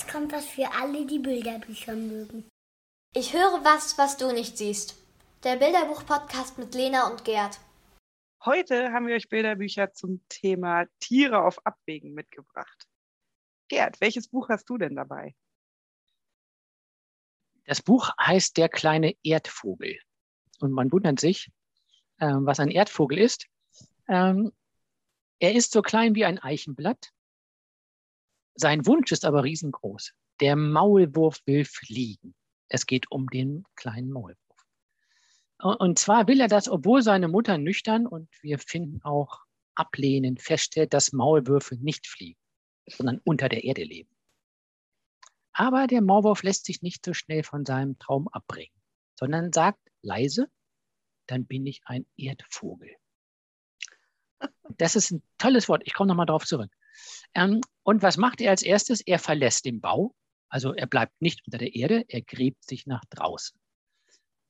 jetzt 0.00 0.10
kommt 0.10 0.32
was 0.32 0.46
für 0.46 0.70
alle, 0.72 1.04
die 1.04 1.18
Bilderbücher 1.18 1.94
mögen. 1.94 2.48
Ich 3.14 3.34
höre 3.34 3.64
was, 3.64 3.98
was 3.98 4.16
du 4.16 4.32
nicht 4.32 4.56
siehst. 4.56 4.96
Der 5.44 5.56
Bilderbuch-Podcast 5.56 6.56
mit 6.58 6.74
Lena 6.74 7.10
und 7.10 7.24
Gerd. 7.24 7.60
Heute 8.44 8.92
haben 8.92 9.06
wir 9.06 9.14
euch 9.14 9.28
Bilderbücher 9.28 9.92
zum 9.92 10.22
Thema 10.30 10.86
Tiere 11.00 11.44
auf 11.44 11.64
Abwägen 11.66 12.14
mitgebracht. 12.14 12.86
Gerd, 13.68 14.00
welches 14.00 14.28
Buch 14.28 14.48
hast 14.48 14.70
du 14.70 14.78
denn 14.78 14.96
dabei? 14.96 15.34
Das 17.66 17.82
Buch 17.82 18.10
heißt 18.18 18.56
Der 18.56 18.70
kleine 18.70 19.14
Erdvogel. 19.22 19.98
Und 20.60 20.72
man 20.72 20.90
wundert 20.92 21.20
sich, 21.20 21.50
äh, 22.18 22.26
was 22.26 22.58
ein 22.58 22.70
Erdvogel 22.70 23.18
ist. 23.18 23.46
Ähm, 24.08 24.50
er 25.40 25.54
ist 25.54 25.72
so 25.72 25.82
klein 25.82 26.14
wie 26.14 26.24
ein 26.24 26.38
Eichenblatt. 26.38 27.12
Sein 28.60 28.86
Wunsch 28.86 29.10
ist 29.10 29.24
aber 29.24 29.42
riesengroß. 29.42 30.12
Der 30.40 30.54
Maulwurf 30.54 31.40
will 31.46 31.64
fliegen. 31.64 32.34
Es 32.68 32.84
geht 32.84 33.10
um 33.10 33.26
den 33.28 33.64
kleinen 33.74 34.10
Maulwurf. 34.10 34.36
Und 35.62 35.98
zwar 35.98 36.28
will 36.28 36.40
er 36.42 36.48
das, 36.48 36.68
obwohl 36.68 37.00
seine 37.00 37.28
Mutter 37.28 37.56
nüchtern 37.56 38.06
und 38.06 38.28
wir 38.42 38.58
finden 38.58 39.02
auch 39.02 39.40
ablehnend 39.74 40.42
feststellt, 40.42 40.92
dass 40.92 41.14
Maulwürfe 41.14 41.76
nicht 41.76 42.06
fliegen, 42.06 42.38
sondern 42.86 43.22
unter 43.24 43.48
der 43.48 43.64
Erde 43.64 43.82
leben. 43.82 44.14
Aber 45.54 45.86
der 45.86 46.02
Maulwurf 46.02 46.42
lässt 46.42 46.66
sich 46.66 46.82
nicht 46.82 47.02
so 47.04 47.14
schnell 47.14 47.42
von 47.42 47.64
seinem 47.64 47.98
Traum 47.98 48.28
abbringen, 48.28 48.76
sondern 49.18 49.54
sagt 49.54 49.80
leise, 50.02 50.50
dann 51.26 51.46
bin 51.46 51.64
ich 51.64 51.80
ein 51.86 52.04
Erdvogel. 52.18 52.94
Das 54.76 54.96
ist 54.96 55.12
ein 55.12 55.22
tolles 55.38 55.66
Wort. 55.70 55.82
Ich 55.86 55.94
komme 55.94 56.08
nochmal 56.08 56.26
darauf 56.26 56.44
zurück. 56.44 56.70
Ähm, 57.34 57.60
und 57.82 58.02
was 58.02 58.16
macht 58.16 58.40
er 58.40 58.50
als 58.50 58.62
erstes? 58.62 59.00
Er 59.00 59.18
verlässt 59.18 59.64
den 59.64 59.80
Bau. 59.80 60.14
Also 60.48 60.74
er 60.74 60.86
bleibt 60.86 61.20
nicht 61.20 61.42
unter 61.46 61.58
der 61.58 61.74
Erde, 61.74 62.04
er 62.08 62.22
gräbt 62.22 62.64
sich 62.64 62.86
nach 62.86 63.04
draußen. 63.10 63.58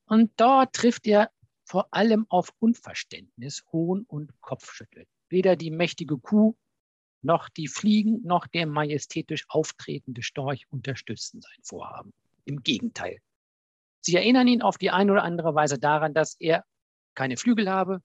Und 0.05 0.31
dort 0.37 0.73
trifft 0.73 1.05
er 1.07 1.31
vor 1.63 1.87
allem 1.91 2.25
auf 2.27 2.51
Unverständnis, 2.59 3.63
Hohn 3.71 4.03
und 4.07 4.39
Kopfschütteln. 4.41 5.05
Weder 5.29 5.55
die 5.55 5.71
mächtige 5.71 6.17
Kuh 6.17 6.55
noch 7.21 7.49
die 7.49 7.67
Fliegen 7.67 8.21
noch 8.23 8.47
der 8.47 8.65
majestätisch 8.65 9.45
auftretende 9.47 10.23
Storch 10.23 10.65
unterstützen 10.69 11.39
sein 11.39 11.59
Vorhaben. 11.63 12.13
Im 12.45 12.63
Gegenteil. 12.63 13.19
Sie 14.01 14.15
erinnern 14.15 14.47
ihn 14.47 14.63
auf 14.63 14.77
die 14.77 14.89
eine 14.89 15.11
oder 15.11 15.23
andere 15.23 15.53
Weise 15.53 15.77
daran, 15.77 16.13
dass 16.13 16.35
er 16.39 16.65
keine 17.13 17.37
Flügel 17.37 17.69
habe 17.69 18.01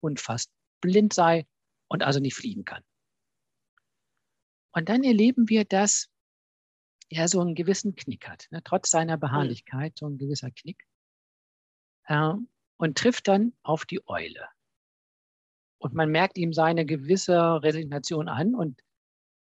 und 0.00 0.20
fast 0.20 0.50
blind 0.80 1.12
sei 1.12 1.46
und 1.88 2.02
also 2.02 2.18
nicht 2.18 2.34
fliegen 2.34 2.64
kann. 2.64 2.82
Und 4.76 4.90
dann 4.90 5.04
erleben 5.04 5.48
wir, 5.48 5.64
dass 5.64 6.10
er 7.08 7.28
so 7.28 7.40
einen 7.40 7.54
gewissen 7.54 7.94
Knick 7.96 8.28
hat, 8.28 8.46
ne? 8.50 8.60
trotz 8.62 8.90
seiner 8.90 9.16
Beharrlichkeit, 9.16 9.96
so 9.96 10.06
ein 10.06 10.18
gewisser 10.18 10.50
Knick. 10.50 10.84
Äh, 12.04 12.34
und 12.76 12.98
trifft 12.98 13.26
dann 13.26 13.54
auf 13.62 13.86
die 13.86 14.06
Eule. 14.06 14.46
Und 15.78 15.94
man 15.94 16.10
merkt 16.10 16.36
ihm 16.36 16.52
seine 16.52 16.84
gewisse 16.84 17.62
Resignation 17.62 18.28
an 18.28 18.54
und 18.54 18.82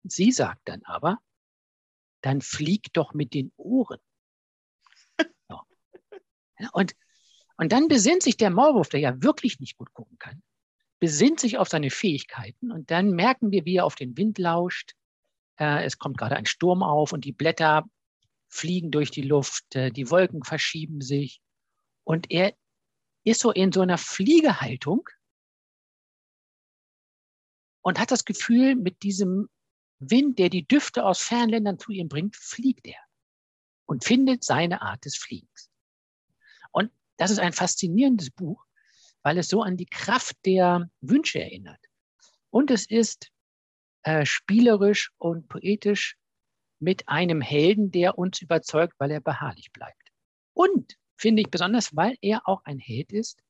sie 0.05 0.31
sagt 0.31 0.69
dann 0.69 0.85
aber, 0.85 1.19
dann 2.21 2.41
flieg 2.41 2.93
doch 2.93 3.13
mit 3.13 3.35
den 3.35 3.53
Ohren. 3.57 3.98
So. 5.48 5.61
Und, 6.73 6.95
und 7.57 7.73
dann 7.73 7.89
besinnt 7.89 8.23
sich 8.23 8.37
der 8.37 8.51
Maulwurf, 8.51 8.89
der 8.89 9.01
ja 9.01 9.21
wirklich 9.21 9.59
nicht 9.59 9.77
gut 9.77 9.93
gucken 9.95 10.17
kann, 10.17 10.45
besinnt 11.01 11.41
sich 11.41 11.59
auf 11.59 11.69
seine 11.69 11.91
Fähigkeiten 11.91 12.71
und 12.71 12.93
dann 12.93 13.11
merken 13.11 13.51
wir, 13.51 13.65
wie 13.65 13.79
er 13.79 13.85
auf 13.85 13.97
den 13.97 14.17
Wind 14.17 14.39
lauscht. 14.39 14.95
Äh, 15.59 15.85
es 15.85 15.99
kommt 15.99 16.19
gerade 16.19 16.37
ein 16.37 16.47
Sturm 16.47 16.83
auf 16.83 17.13
und 17.13 17.25
die 17.25 17.33
Blätter 17.33 17.85
fliegen 18.49 18.91
durch 18.91 19.11
die 19.11 19.23
Luft, 19.23 19.75
äh, 19.75 19.91
die 19.91 20.11
Wolken 20.11 20.45
verschieben 20.45 21.01
sich 21.01 21.41
und 22.05 22.31
er 22.31 22.55
ist 23.25 23.41
so 23.41 23.51
in 23.51 23.73
so 23.73 23.81
einer 23.81 23.99
Fliegehaltung 23.99 25.09
und 27.81 27.98
hat 27.98 28.11
das 28.11 28.25
Gefühl, 28.25 28.77
mit 28.77 29.03
diesem 29.03 29.48
Wind, 29.98 30.39
der 30.39 30.51
die 30.51 30.67
Düfte 30.67 31.05
aus 31.05 31.20
Fernländern 31.20 31.79
zu 31.79 31.93
ihm 31.93 32.09
bringt, 32.09 32.37
fliegt 32.37 32.87
er 32.87 33.01
und 33.87 34.05
findet 34.05 34.45
seine 34.45 34.83
Art 34.83 35.05
des 35.05 35.17
Fliegens. 35.17 35.70
Und 36.73 36.91
das 37.17 37.31
ist 37.31 37.39
ein 37.39 37.53
faszinierendes 37.53 38.31
Buch, 38.31 38.64
weil 39.23 39.39
es 39.39 39.48
so 39.48 39.63
an 39.63 39.77
die 39.77 39.87
Kraft 39.87 40.37
der 40.45 40.91
Wünsche 41.01 41.41
erinnert. 41.41 41.81
Und 42.51 42.70
es 42.70 42.87
ist 42.87 43.31
äh, 44.05 44.25
spielerisch 44.25 45.11
und 45.19 45.48
poetisch 45.48 46.17
mit 46.79 47.09
einem 47.09 47.41
Helden, 47.41 47.91
der 47.91 48.19
uns 48.19 48.41
überzeugt, 48.41 48.95
weil 48.98 49.11
er 49.11 49.20
beharrlich 49.20 49.73
bleibt. 49.73 50.11
Und 50.53 50.97
finde 51.17 51.42
ich 51.42 51.51
besonders, 51.51 51.97
weil 51.97 52.17
er 52.20 52.47
auch 52.47 52.63
ein 52.64 52.79
Held 52.79 53.13
ist, 53.13 53.43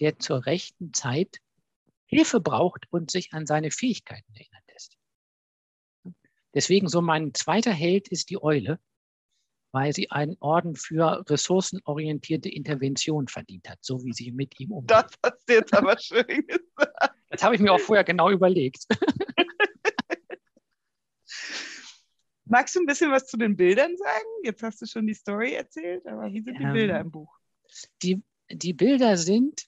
der 0.00 0.18
zur 0.18 0.46
rechten 0.46 0.92
Zeit 0.92 1.38
Hilfe 2.06 2.40
braucht 2.40 2.84
und 2.90 3.10
sich 3.10 3.32
an 3.32 3.46
seine 3.46 3.70
Fähigkeiten 3.70 4.32
erinnern 4.34 4.62
lässt. 4.68 4.96
Deswegen 6.54 6.88
so 6.88 7.00
mein 7.00 7.34
zweiter 7.34 7.72
Held 7.72 8.08
ist 8.08 8.30
die 8.30 8.40
Eule, 8.42 8.78
weil 9.72 9.92
sie 9.92 10.10
einen 10.10 10.36
Orden 10.40 10.76
für 10.76 11.24
ressourcenorientierte 11.28 12.48
Intervention 12.48 13.28
verdient 13.28 13.68
hat, 13.68 13.78
so 13.82 14.04
wie 14.04 14.12
sie 14.12 14.30
mit 14.32 14.58
ihm 14.60 14.72
umgeht. 14.72 14.90
Das 14.90 15.12
hast 15.22 15.48
du 15.48 15.54
jetzt 15.54 15.74
aber 15.74 15.98
schön 15.98 16.46
gesagt. 16.46 17.14
Das 17.28 17.42
habe 17.42 17.54
ich 17.54 17.60
mir 17.60 17.72
auch 17.72 17.80
vorher 17.80 18.04
genau 18.04 18.30
überlegt. 18.30 18.86
Magst 22.48 22.76
du 22.76 22.80
ein 22.80 22.86
bisschen 22.86 23.10
was 23.10 23.26
zu 23.26 23.36
den 23.36 23.56
Bildern 23.56 23.96
sagen? 23.96 24.26
Jetzt 24.44 24.62
hast 24.62 24.80
du 24.80 24.86
schon 24.86 25.06
die 25.06 25.14
Story 25.14 25.54
erzählt, 25.54 26.06
aber 26.06 26.32
wie 26.32 26.42
sind 26.42 26.58
die 26.58 26.64
ähm, 26.64 26.72
Bilder 26.72 27.00
im 27.00 27.10
Buch? 27.10 27.36
Die, 28.02 28.22
die 28.50 28.72
Bilder 28.72 29.16
sind, 29.16 29.66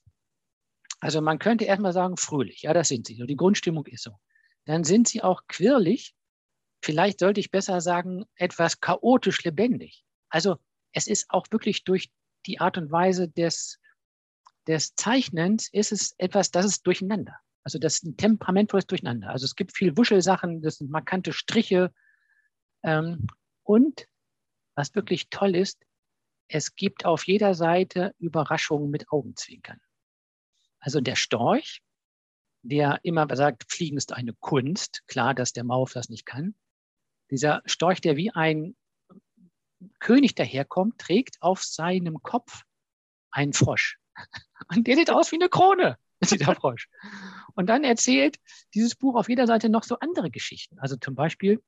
also 1.01 1.21
man 1.21 1.39
könnte 1.39 1.65
erstmal 1.65 1.93
sagen, 1.93 2.17
fröhlich. 2.17 2.63
Ja, 2.63 2.73
das 2.73 2.89
sind 2.89 3.07
sie. 3.07 3.17
So, 3.17 3.27
die 3.27 3.37
Grundstimmung 3.37 3.87
ist 3.87 4.05
so. 4.05 4.13
Dann 4.65 4.85
sind 4.85 5.09
sie 5.09 5.23
auch 5.23 5.43
quirlig, 5.49 6.15
vielleicht 6.83 7.19
sollte 7.19 7.41
ich 7.41 7.51
besser 7.51 7.81
sagen, 7.81 8.25
etwas 8.37 8.81
chaotisch 8.81 9.43
lebendig. 9.43 10.05
Also 10.29 10.59
es 10.93 11.09
ist 11.09 11.27
auch 11.31 11.47
wirklich 11.51 11.85
durch 11.85 12.11
die 12.47 12.61
Art 12.61 12.79
und 12.79 12.93
Weise 12.93 13.29
des, 13.29 13.81
des 14.67 14.95
Zeichnens 14.95 15.69
ist 15.73 15.91
es 15.91 16.15
etwas, 16.19 16.51
das 16.53 16.65
ist 16.65 16.87
durcheinander. 16.87 17.37
Also 17.65 17.79
das 17.79 17.95
ist 17.95 18.05
ein 18.05 18.17
temperamentvolles 18.17 18.87
Durcheinander. 18.87 19.31
Also 19.31 19.45
es 19.45 19.57
gibt 19.57 19.77
viel 19.77 19.97
Wuschelsachen, 19.97 20.63
das 20.63 20.77
sind 20.77 20.91
markante 20.91 21.33
Striche. 21.33 21.93
Ähm, 22.83 23.27
und 23.63 24.07
was 24.75 24.95
wirklich 24.95 25.29
toll 25.31 25.55
ist, 25.57 25.85
es 26.49 26.75
gibt 26.75 27.05
auf 27.05 27.27
jeder 27.27 27.55
Seite 27.55 28.15
Überraschungen 28.19 28.91
mit 28.91 29.11
Augenzwinkern. 29.11 29.81
Also 30.81 31.01
der 31.01 31.17
Storch, 31.17 31.83
der 32.63 33.01
immer 33.03 33.27
sagt, 33.37 33.71
Fliegen 33.71 33.97
ist 33.97 34.13
eine 34.13 34.33
Kunst. 34.35 35.03
Klar, 35.07 35.35
dass 35.35 35.53
der 35.53 35.65
Mauf 35.65 35.93
das 35.93 36.09
nicht 36.09 36.25
kann. 36.25 36.55
Dieser 37.31 37.63
Storch, 37.67 38.01
der 38.01 38.17
wie 38.17 38.31
ein 38.31 38.77
König 40.01 40.35
daherkommt, 40.35 40.99
trägt 40.99 41.43
auf 41.43 41.63
seinem 41.63 42.23
Kopf 42.23 42.63
einen 43.31 43.53
Frosch. 43.53 43.99
Und 44.69 44.87
der 44.87 44.97
sieht 44.97 45.11
aus 45.11 45.31
wie 45.33 45.37
eine 45.37 45.49
Krone, 45.49 45.99
dieser 46.23 46.55
Frosch. 46.55 46.89
Und 47.55 47.67
dann 47.67 47.85
erzählt 47.85 48.39
dieses 48.75 48.95
Buch 48.95 49.17
auf 49.17 49.29
jeder 49.29 49.47
Seite 49.47 49.69
noch 49.69 49.85
so 49.85 49.99
andere 49.99 50.31
Geschichten. 50.31 50.79
Also 50.79 50.97
zum 50.97 51.15
Beispiel 51.15 51.63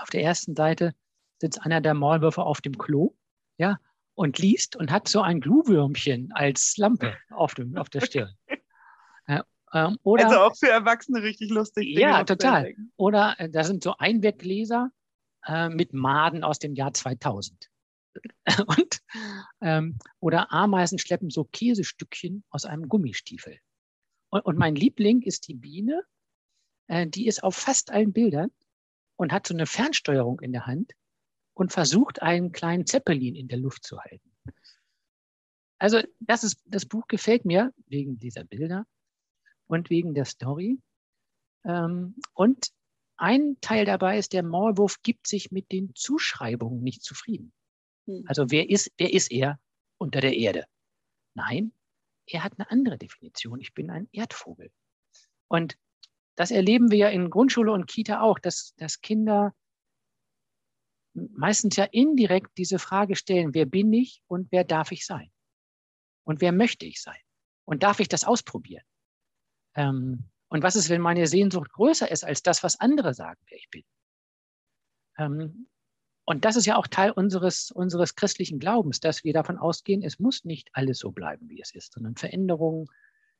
auf 0.00 0.10
der 0.10 0.22
ersten 0.22 0.54
Seite 0.54 0.94
sitzt 1.40 1.60
einer 1.62 1.80
der 1.80 1.94
Maulwürfe 1.94 2.42
auf 2.42 2.60
dem 2.60 2.78
Klo, 2.78 3.14
ja, 3.58 3.78
und 4.14 4.38
liest 4.38 4.76
und 4.76 4.90
hat 4.90 5.08
so 5.08 5.20
ein 5.20 5.40
Glühwürmchen 5.40 6.32
als 6.32 6.76
Lampe 6.76 7.16
auf, 7.30 7.54
dem, 7.54 7.76
auf 7.76 7.90
der 7.90 8.00
Stirn. 8.06 8.34
Ähm, 9.76 9.98
oder, 10.02 10.26
also 10.26 10.40
auch 10.40 10.56
für 10.56 10.70
Erwachsene 10.70 11.22
richtig 11.22 11.50
lustig. 11.50 11.98
Ja, 11.98 12.24
total. 12.24 12.74
Oder 12.96 13.34
äh, 13.38 13.50
da 13.50 13.64
sind 13.64 13.82
so 13.82 13.96
Einweggläser 13.98 14.90
äh, 15.44 15.68
mit 15.68 15.92
Maden 15.92 16.44
aus 16.44 16.58
dem 16.58 16.74
Jahr 16.74 16.94
2000. 16.94 17.70
Und, 18.66 19.00
ähm, 19.60 19.98
oder 20.20 20.52
Ameisen 20.52 20.98
schleppen 20.98 21.28
so 21.28 21.44
Käsestückchen 21.44 22.44
aus 22.48 22.64
einem 22.64 22.88
Gummistiefel. 22.88 23.58
Und, 24.30 24.44
und 24.46 24.56
mein 24.56 24.74
Liebling 24.74 25.20
ist 25.22 25.48
die 25.48 25.54
Biene. 25.54 26.02
Äh, 26.86 27.08
die 27.08 27.26
ist 27.26 27.42
auf 27.42 27.56
fast 27.56 27.90
allen 27.90 28.12
Bildern 28.12 28.50
und 29.16 29.32
hat 29.32 29.46
so 29.46 29.54
eine 29.54 29.66
Fernsteuerung 29.66 30.40
in 30.40 30.52
der 30.52 30.66
Hand 30.66 30.92
und 31.54 31.72
versucht, 31.72 32.22
einen 32.22 32.52
kleinen 32.52 32.86
Zeppelin 32.86 33.34
in 33.34 33.48
der 33.48 33.58
Luft 33.58 33.84
zu 33.84 33.98
halten. 33.98 34.30
Also 35.78 36.02
das, 36.20 36.44
ist, 36.44 36.62
das 36.66 36.86
Buch 36.86 37.06
gefällt 37.08 37.44
mir 37.44 37.72
wegen 37.86 38.18
dieser 38.18 38.44
Bilder 38.44 38.86
und 39.66 39.90
wegen 39.90 40.14
der 40.14 40.24
Story. 40.24 40.78
Ähm, 41.64 42.16
und 42.34 42.70
ein 43.16 43.56
Teil 43.60 43.84
dabei 43.84 44.18
ist, 44.18 44.32
der 44.32 44.42
Maulwurf 44.42 45.02
gibt 45.02 45.26
sich 45.26 45.50
mit 45.50 45.72
den 45.72 45.94
Zuschreibungen 45.94 46.82
nicht 46.82 47.02
zufrieden. 47.02 47.52
Hm. 48.06 48.24
Also 48.26 48.50
wer 48.50 48.68
ist, 48.68 48.92
wer 48.98 49.12
ist 49.12 49.30
er 49.30 49.58
unter 49.98 50.20
der 50.20 50.36
Erde? 50.36 50.64
Nein, 51.34 51.72
er 52.26 52.44
hat 52.44 52.54
eine 52.58 52.70
andere 52.70 52.98
Definition. 52.98 53.60
Ich 53.60 53.74
bin 53.74 53.90
ein 53.90 54.08
Erdvogel. 54.12 54.70
Und 55.48 55.78
das 56.36 56.50
erleben 56.50 56.90
wir 56.90 56.98
ja 56.98 57.08
in 57.08 57.30
Grundschule 57.30 57.72
und 57.72 57.86
Kita 57.86 58.20
auch, 58.20 58.38
dass, 58.38 58.74
dass 58.76 59.00
Kinder 59.00 59.54
meistens 61.14 61.76
ja 61.76 61.84
indirekt 61.84 62.56
diese 62.58 62.78
Frage 62.78 63.16
stellen, 63.16 63.54
wer 63.54 63.66
bin 63.66 63.92
ich 63.92 64.22
und 64.28 64.52
wer 64.52 64.64
darf 64.64 64.92
ich 64.92 65.06
sein? 65.06 65.30
Und 66.24 66.40
wer 66.40 66.52
möchte 66.52 66.84
ich 66.86 67.00
sein? 67.00 67.18
Und 67.64 67.82
darf 67.82 68.00
ich 68.00 68.08
das 68.08 68.24
ausprobieren? 68.24 68.84
Ähm, 69.74 70.24
und 70.48 70.62
was 70.62 70.76
ist, 70.76 70.90
wenn 70.90 71.00
meine 71.00 71.26
Sehnsucht 71.26 71.72
größer 71.72 72.10
ist 72.10 72.24
als 72.24 72.42
das, 72.42 72.62
was 72.62 72.78
andere 72.78 73.14
sagen, 73.14 73.40
wer 73.48 73.58
ich 73.58 73.70
bin? 73.70 73.84
Ähm, 75.18 75.68
und 76.24 76.44
das 76.44 76.56
ist 76.56 76.66
ja 76.66 76.76
auch 76.76 76.88
Teil 76.88 77.12
unseres, 77.12 77.70
unseres 77.70 78.14
christlichen 78.14 78.58
Glaubens, 78.58 79.00
dass 79.00 79.24
wir 79.24 79.32
davon 79.32 79.58
ausgehen, 79.58 80.02
es 80.02 80.18
muss 80.18 80.44
nicht 80.44 80.68
alles 80.72 80.98
so 80.98 81.12
bleiben, 81.12 81.48
wie 81.48 81.60
es 81.60 81.74
ist, 81.74 81.92
sondern 81.92 82.16
Veränderungen 82.16 82.88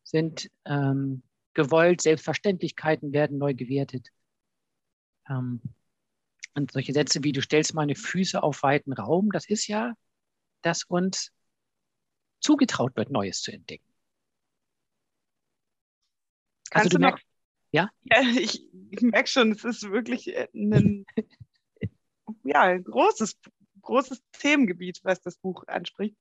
sind 0.05 0.51
ähm, 0.65 1.23
gewollt, 1.57 2.03
Selbstverständlichkeiten 2.03 3.13
werden 3.13 3.39
neu 3.39 3.55
gewertet. 3.55 4.11
Ähm, 5.29 5.61
und 6.55 6.71
solche 6.71 6.93
Sätze 6.93 7.25
wie 7.25 7.33
du 7.33 7.43
stellst 7.43 7.75
meine 7.75 7.97
Füße 7.97 8.43
auf 8.43 8.63
weiten 8.63 8.93
Raum, 8.93 9.33
das 9.33 9.49
ist 9.49 9.67
ja, 9.67 9.95
dass 10.63 10.85
uns 10.85 11.33
zugetraut 12.41 12.95
wird, 12.97 13.11
Neues 13.11 13.41
zu 13.41 13.53
entdecken. 13.53 13.87
Kannst 16.71 16.87
also 16.87 16.89
du, 16.91 16.97
du 16.97 17.01
merkst, 17.01 17.27
ja? 17.73 17.91
ja 18.05 18.21
ich, 18.39 18.63
ich 18.91 19.01
merke 19.01 19.29
schon, 19.29 19.53
es 19.53 19.65
ist 19.65 19.91
wirklich 19.91 20.37
ein, 20.55 21.07
ja, 22.45 22.63
ein 22.63 22.85
großes, 22.85 23.39
großes 23.81 24.23
Themengebiet, 24.33 25.01
was 25.05 25.21
das 25.21 25.37
Buch 25.39 25.65
anspricht. 25.67 26.17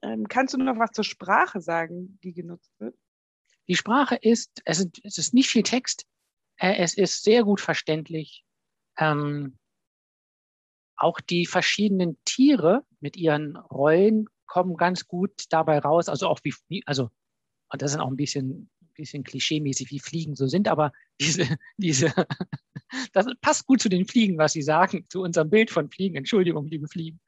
Ähm, 0.00 0.26
kannst 0.26 0.54
du 0.54 0.58
noch 0.58 0.78
was 0.78 0.92
zur 0.92 1.04
Sprache 1.04 1.60
sagen, 1.60 2.18
die 2.22 2.32
genutzt 2.32 2.72
wird? 2.78 2.96
Die 3.68 3.76
Sprache 3.76 4.16
ist, 4.16 4.62
es 4.64 4.80
ist, 4.80 5.00
es 5.04 5.18
ist 5.18 5.34
nicht 5.34 5.50
viel 5.50 5.62
Text, 5.62 6.06
äh, 6.56 6.76
es 6.78 6.96
ist 6.96 7.22
sehr 7.22 7.44
gut 7.44 7.60
verständlich. 7.60 8.44
Ähm, 8.98 9.58
auch 10.96 11.20
die 11.20 11.46
verschiedenen 11.46 12.18
Tiere 12.24 12.84
mit 13.00 13.16
ihren 13.16 13.56
Rollen 13.56 14.26
kommen 14.46 14.76
ganz 14.76 15.06
gut 15.06 15.44
dabei 15.50 15.78
raus. 15.78 16.08
Also 16.08 16.26
auch 16.28 16.40
wie, 16.42 16.82
also, 16.86 17.10
und 17.70 17.82
das 17.82 17.92
ist 17.92 17.98
auch 17.98 18.08
ein 18.08 18.16
bisschen, 18.16 18.70
bisschen 18.94 19.22
klischeemäßig, 19.22 19.90
wie 19.90 20.00
Fliegen 20.00 20.34
so 20.34 20.46
sind, 20.46 20.66
aber 20.66 20.92
diese, 21.20 21.56
diese, 21.76 22.12
das 23.12 23.26
passt 23.40 23.66
gut 23.66 23.80
zu 23.80 23.88
den 23.88 24.06
Fliegen, 24.06 24.38
was 24.38 24.52
Sie 24.52 24.62
sagen, 24.62 25.06
zu 25.08 25.22
unserem 25.22 25.50
Bild 25.50 25.70
von 25.70 25.90
Fliegen. 25.90 26.16
Entschuldigung, 26.16 26.66
liebe 26.66 26.88
Fliegen. 26.88 27.20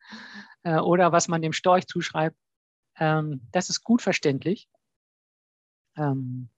Äh, 0.62 0.80
oder 0.80 1.12
was 1.12 1.28
man 1.28 1.42
dem 1.42 1.52
Storch 1.52 1.86
zuschreibt. 1.86 2.36
Ähm, 2.98 3.42
das 3.52 3.70
ist 3.70 3.84
gut 3.84 4.02
verständlich. 4.02 4.68
Ähm, 5.96 6.48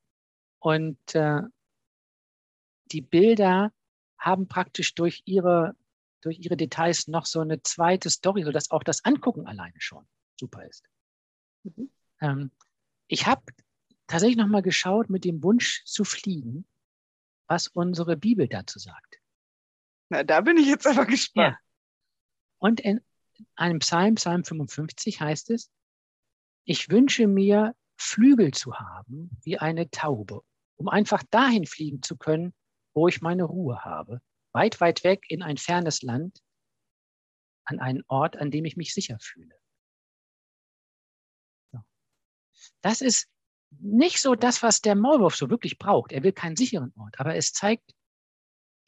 und 0.59 1.15
äh, 1.15 1.43
die 2.87 3.01
Bilder 3.01 3.73
haben 4.19 4.47
praktisch 4.49 4.95
durch 4.95 5.23
ihre, 5.25 5.75
durch 6.21 6.39
ihre 6.39 6.57
Details 6.57 7.09
noch 7.09 7.27
so 7.27 7.41
eine 7.41 7.63
zweite 7.63 8.11
Story, 8.11 8.45
sodass 8.45 8.71
auch 8.71 8.85
das 8.85 9.05
Angucken 9.05 9.47
alleine 9.47 9.81
schon 9.81 10.07
super 10.39 10.65
ist. 10.67 10.85
Mhm. 11.65 11.91
Ähm, 12.21 12.51
ich 13.09 13.27
habe 13.27 13.43
tatsächlich 14.07 14.37
noch 14.37 14.47
mal 14.47 14.63
geschaut 14.63 15.11
mit 15.11 15.25
dem 15.25 15.43
Wunsch 15.43 15.85
zu 15.85 16.05
fliegen, 16.05 16.67
was 17.47 17.69
unsere 17.69 18.17
Bibel 18.17 18.49
dazu 18.49 18.79
sagt. 18.79 19.21
Na, 20.09 20.23
da 20.23 20.41
bin 20.41 20.57
ich 20.57 20.67
jetzt 20.67 20.87
aber 20.87 21.07
gespannt. 21.07 21.55
Ja. 21.55 21.59
Und 22.59 22.81
in 22.81 23.01
einem 23.57 23.81
Psalm, 23.81 24.15
Psalm 24.15 24.45
55 24.45 25.21
heißt 25.21 25.51
es, 25.51 25.71
ich 26.65 26.91
wünsche 26.91 27.27
mir, 27.27 27.75
Flügel 27.97 28.53
zu 28.53 28.75
haben 28.75 29.31
wie 29.43 29.59
eine 29.59 29.91
Taube, 29.91 30.43
um 30.77 30.89
einfach 30.89 31.23
dahin 31.31 31.67
fliegen 31.67 32.03
zu 32.03 32.17
können, 32.17 32.55
wo 32.95 33.09
ich 33.09 33.23
meine 33.23 33.45
Ruhe 33.45 33.85
habe, 33.85 34.21
weit, 34.53 34.81
weit 34.81 35.05
weg 35.05 35.25
in 35.29 35.43
ein 35.43 35.57
fernes 35.57 36.03
Land, 36.03 36.43
an 37.65 37.81
einen 37.81 38.03
Ort, 38.09 38.37
an 38.37 38.51
dem 38.51 38.65
ich 38.65 38.77
mich 38.77 38.93
sicher 38.93 39.19
fühle. 39.21 39.55
Das 42.81 43.01
ist 43.01 43.29
nicht 43.81 44.21
so 44.21 44.35
das, 44.35 44.63
was 44.63 44.81
der 44.81 44.95
Maulwurf 44.95 45.37
so 45.37 45.49
wirklich 45.49 45.79
braucht. 45.79 46.13
Er 46.13 46.23
will 46.23 46.33
keinen 46.33 46.57
sicheren 46.57 46.93
Ort, 46.97 47.19
aber 47.19 47.37
es 47.37 47.53
zeigt 47.53 47.95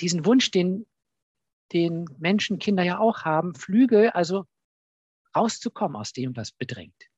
diesen 0.01 0.27
Wunsch, 0.27 0.51
den, 0.51 0.87
den 1.73 2.05
Menschen, 2.19 2.59
Kinder 2.59 2.83
ja 2.83 2.99
auch 2.99 3.25
haben, 3.25 3.55
Flügel, 3.55 4.11
also 4.11 4.47
rauszukommen 5.35 5.97
aus 5.97 6.13
dem, 6.13 6.37
was 6.37 6.53
bedrängt. 6.53 7.11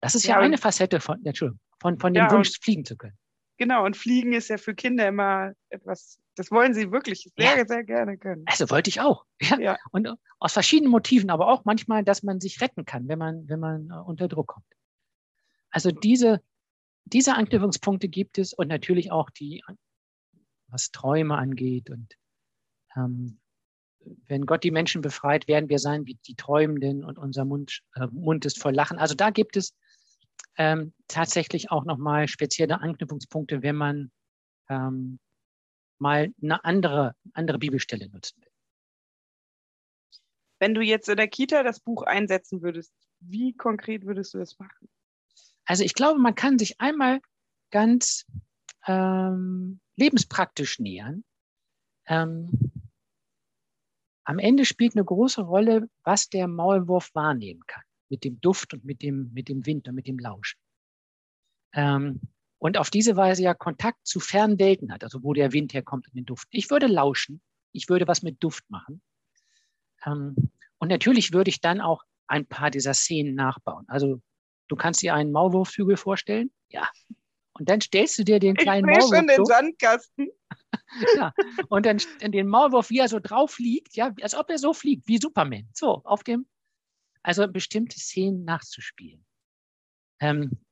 Das 0.00 0.14
ist 0.14 0.24
ja, 0.24 0.36
ja 0.36 0.40
eine 0.40 0.58
Facette 0.58 1.00
von, 1.00 1.24
Entschuldigung, 1.24 1.60
von, 1.80 1.98
von 1.98 2.14
dem 2.14 2.24
ja, 2.24 2.30
Wunsch, 2.30 2.58
fliegen 2.60 2.84
zu 2.84 2.96
können. 2.96 3.16
Genau, 3.58 3.84
und 3.84 3.96
Fliegen 3.96 4.32
ist 4.32 4.48
ja 4.48 4.56
für 4.56 4.74
Kinder 4.74 5.08
immer 5.08 5.52
etwas, 5.68 6.20
das 6.36 6.52
wollen 6.52 6.74
sie 6.74 6.92
wirklich 6.92 7.28
sehr, 7.36 7.58
ja. 7.58 7.66
sehr 7.66 7.82
gerne 7.82 8.16
können. 8.16 8.44
Also 8.46 8.70
wollte 8.70 8.88
ich 8.88 9.00
auch. 9.00 9.24
Ja. 9.40 9.58
ja. 9.58 9.76
Und 9.90 10.08
aus 10.38 10.52
verschiedenen 10.52 10.92
Motiven, 10.92 11.28
aber 11.30 11.48
auch 11.48 11.64
manchmal, 11.64 12.04
dass 12.04 12.22
man 12.22 12.40
sich 12.40 12.60
retten 12.60 12.84
kann, 12.84 13.08
wenn 13.08 13.18
man, 13.18 13.48
wenn 13.48 13.58
man 13.58 13.90
äh, 13.90 13.94
unter 13.94 14.28
Druck 14.28 14.46
kommt. 14.46 14.66
Also 15.70 15.90
diese, 15.90 16.40
diese 17.04 17.34
Anknüpfungspunkte 17.34 18.08
gibt 18.08 18.38
es 18.38 18.52
und 18.52 18.68
natürlich 18.68 19.10
auch 19.10 19.28
die, 19.30 19.62
was 20.68 20.92
Träume 20.92 21.36
angeht. 21.36 21.90
Und 21.90 22.14
ähm, 22.96 23.40
wenn 24.26 24.46
Gott 24.46 24.62
die 24.62 24.70
Menschen 24.70 25.02
befreit, 25.02 25.48
werden 25.48 25.68
wir 25.68 25.80
sein 25.80 26.06
wie 26.06 26.14
die 26.26 26.36
Träumenden 26.36 27.04
und 27.04 27.18
unser 27.18 27.44
Mund, 27.44 27.82
äh, 27.96 28.06
Mund 28.12 28.46
ist 28.46 28.60
voll 28.60 28.72
Lachen. 28.72 28.98
Also 28.98 29.16
da 29.16 29.30
gibt 29.30 29.56
es 29.56 29.74
ähm, 30.56 30.92
tatsächlich 31.06 31.70
auch 31.70 31.84
nochmal 31.84 32.28
spezielle 32.28 32.80
Anknüpfungspunkte, 32.80 33.62
wenn 33.62 33.76
man 33.76 34.10
ähm, 34.68 35.18
mal 35.98 36.32
eine 36.42 36.64
andere, 36.64 37.14
andere 37.32 37.58
Bibelstelle 37.58 38.08
nutzen 38.10 38.40
will. 38.42 38.50
Wenn 40.60 40.74
du 40.74 40.80
jetzt 40.80 41.08
in 41.08 41.16
der 41.16 41.28
Kita 41.28 41.62
das 41.62 41.80
Buch 41.80 42.02
einsetzen 42.02 42.62
würdest, 42.62 42.92
wie 43.20 43.56
konkret 43.56 44.04
würdest 44.04 44.34
du 44.34 44.38
das 44.38 44.58
machen? 44.58 44.88
Also 45.64 45.84
ich 45.84 45.94
glaube, 45.94 46.18
man 46.18 46.34
kann 46.34 46.58
sich 46.58 46.80
einmal 46.80 47.20
ganz 47.70 48.26
ähm, 48.86 49.80
lebenspraktisch 49.96 50.80
nähern. 50.80 51.24
Ähm, 52.06 52.50
am 54.24 54.38
Ende 54.38 54.64
spielt 54.64 54.94
eine 54.94 55.04
große 55.04 55.42
Rolle, 55.42 55.88
was 56.02 56.28
der 56.28 56.48
Maulwurf 56.48 57.14
wahrnehmen 57.14 57.62
kann 57.66 57.82
mit 58.08 58.24
dem 58.24 58.40
Duft 58.40 58.74
und 58.74 58.84
mit 58.84 59.02
dem, 59.02 59.30
mit 59.32 59.48
dem 59.48 59.66
Wind 59.66 59.88
und 59.88 59.94
mit 59.94 60.06
dem 60.06 60.18
Lauschen. 60.18 60.58
Ähm, 61.74 62.20
und 62.58 62.76
auf 62.76 62.90
diese 62.90 63.16
Weise 63.16 63.42
ja 63.42 63.54
Kontakt 63.54 64.06
zu 64.06 64.20
fernen 64.20 64.58
Welten 64.58 64.92
hat, 64.92 65.04
also 65.04 65.22
wo 65.22 65.32
der 65.32 65.52
Wind 65.52 65.74
herkommt 65.74 66.08
und 66.08 66.16
den 66.16 66.24
Duft. 66.24 66.48
Ich 66.50 66.70
würde 66.70 66.86
lauschen, 66.86 67.40
ich 67.72 67.88
würde 67.88 68.08
was 68.08 68.22
mit 68.22 68.42
Duft 68.42 68.68
machen. 68.68 69.00
Ähm, 70.04 70.34
und 70.78 70.88
natürlich 70.88 71.32
würde 71.32 71.50
ich 71.50 71.60
dann 71.60 71.80
auch 71.80 72.02
ein 72.26 72.46
paar 72.46 72.70
dieser 72.70 72.94
Szenen 72.94 73.34
nachbauen. 73.34 73.84
Also 73.88 74.20
du 74.68 74.76
kannst 74.76 75.02
dir 75.02 75.14
einen 75.14 75.32
Maulwurfshügel 75.32 75.96
vorstellen, 75.96 76.50
ja. 76.68 76.88
Und 77.52 77.68
dann 77.68 77.80
stellst 77.80 78.18
du 78.18 78.24
dir 78.24 78.38
den 78.38 78.54
kleinen 78.54 78.88
ich 78.88 78.98
Maulwurf. 78.98 79.16
schon 79.16 79.26
den 79.26 79.44
Sandkasten. 79.44 80.30
ja. 81.16 81.32
Und 81.68 81.86
dann 81.86 81.98
den 82.22 82.46
Maulwurf, 82.46 82.90
wie 82.90 82.98
er 82.98 83.08
so 83.08 83.18
drauf 83.18 83.58
liegt, 83.58 83.96
ja, 83.96 84.14
als 84.20 84.34
ob 84.34 84.50
er 84.50 84.58
so 84.58 84.72
fliegt, 84.72 85.08
wie 85.08 85.18
Superman. 85.18 85.68
So, 85.72 86.02
auf 86.04 86.22
dem 86.22 86.46
also 87.28 87.46
bestimmte 87.46 88.00
Szenen 88.00 88.44
nachzuspielen. 88.44 89.22
Ähm, 90.18 90.64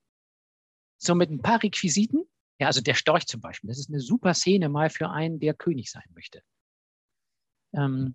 so 0.96 1.14
mit 1.14 1.30
ein 1.30 1.42
paar 1.42 1.62
Requisiten, 1.62 2.24
ja, 2.58 2.68
also 2.68 2.80
der 2.80 2.94
Storch 2.94 3.26
zum 3.26 3.42
Beispiel, 3.42 3.68
das 3.68 3.78
ist 3.78 3.90
eine 3.90 4.00
super 4.00 4.32
Szene 4.32 4.70
mal 4.70 4.88
für 4.88 5.10
einen, 5.10 5.38
der 5.38 5.52
König 5.52 5.90
sein 5.90 6.08
möchte. 6.14 6.42
Ähm, 7.74 8.14